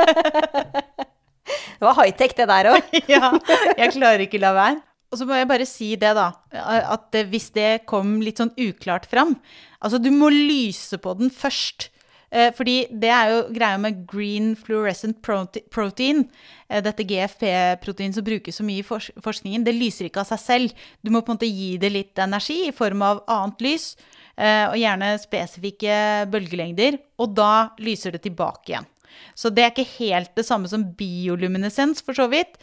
[1.78, 2.94] det var high-tech, det der òg.
[3.14, 3.30] ja.
[3.78, 4.80] Jeg klarer ikke la være.
[5.10, 6.28] Og så må jeg bare si det, da.
[6.54, 9.34] At hvis det kom litt sånn uklart fram
[9.80, 11.88] Altså, du må lyse på den først.
[12.30, 16.22] Eh, fordi det er jo greia med green fluorescent protein,
[16.68, 20.84] eh, dette GFP-protein som brukes så mye i forskningen, det lyser ikke av seg selv.
[21.02, 23.96] Du må på en måte gi det litt energi i form av annet lys,
[24.38, 28.86] eh, og gjerne spesifikke bølgelengder, og da lyser det tilbake igjen.
[29.34, 32.56] Så det er ikke helt det samme som bioluminescens, for så vidt.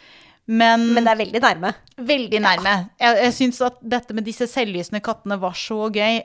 [0.47, 1.76] Men, Men det er veldig nærme.
[1.97, 2.74] Veldig nærme.
[3.01, 3.11] Ja.
[3.11, 6.22] Jeg, jeg syns at dette med disse selvlysende kattene var så gøy.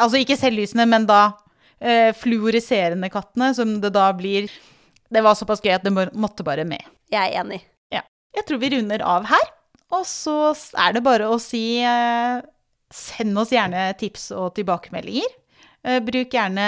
[0.00, 1.34] Altså ikke selvlysende, men da
[1.84, 4.48] eh, fluoriserende kattene, som det da blir.
[5.12, 6.82] Det var såpass gøy at det måtte bare med.
[7.12, 7.60] Jeg er enig.
[7.92, 8.02] Ja.
[8.34, 9.52] Jeg tror vi runder av her.
[9.94, 12.42] Og så er det bare å si eh,
[12.94, 15.32] Send oss gjerne tips og tilbakemeldinger.
[15.82, 16.66] Eh, bruk gjerne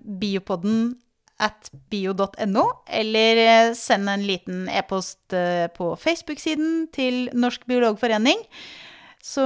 [0.00, 0.94] biopodden
[1.42, 8.40] at bio.no, eller eh, send en liten e-post eh, på Facebook-siden til Norsk biologforening.
[9.20, 9.44] Så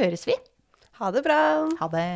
[0.00, 0.38] høres vi.
[1.02, 1.42] Ha det bra.
[1.82, 2.08] Ha det.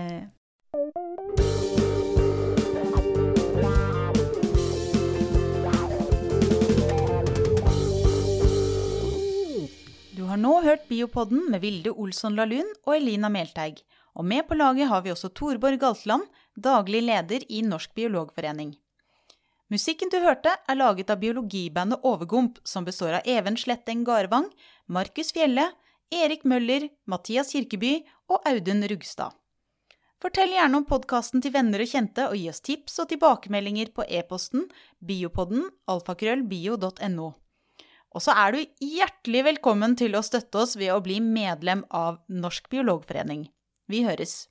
[10.38, 13.80] Har nå hørt Biopodden med Vilde Olsson Lahlun og Elina Melteig.
[14.14, 16.22] Og med på laget har vi også Torborg Galtland,
[16.54, 18.76] daglig leder i Norsk biologforening.
[19.68, 24.46] Musikken du hørte, er laget av biologibandet Overgump, som består av Even Sletteng Garvang,
[24.86, 25.72] Markus Fjelle,
[26.14, 29.34] Erik Møller, Mathias Kirkeby og Audun Rugstad.
[30.22, 34.06] Fortell gjerne om podkasten til venner og kjente, og gi oss tips og tilbakemeldinger på
[34.06, 34.70] e-posten
[35.02, 37.34] biopodden alfakrøllbio.no.
[38.16, 42.22] Og så er du hjertelig velkommen til å støtte oss ved å bli medlem av
[42.28, 43.48] Norsk biologforening.
[43.88, 44.46] Vi høres!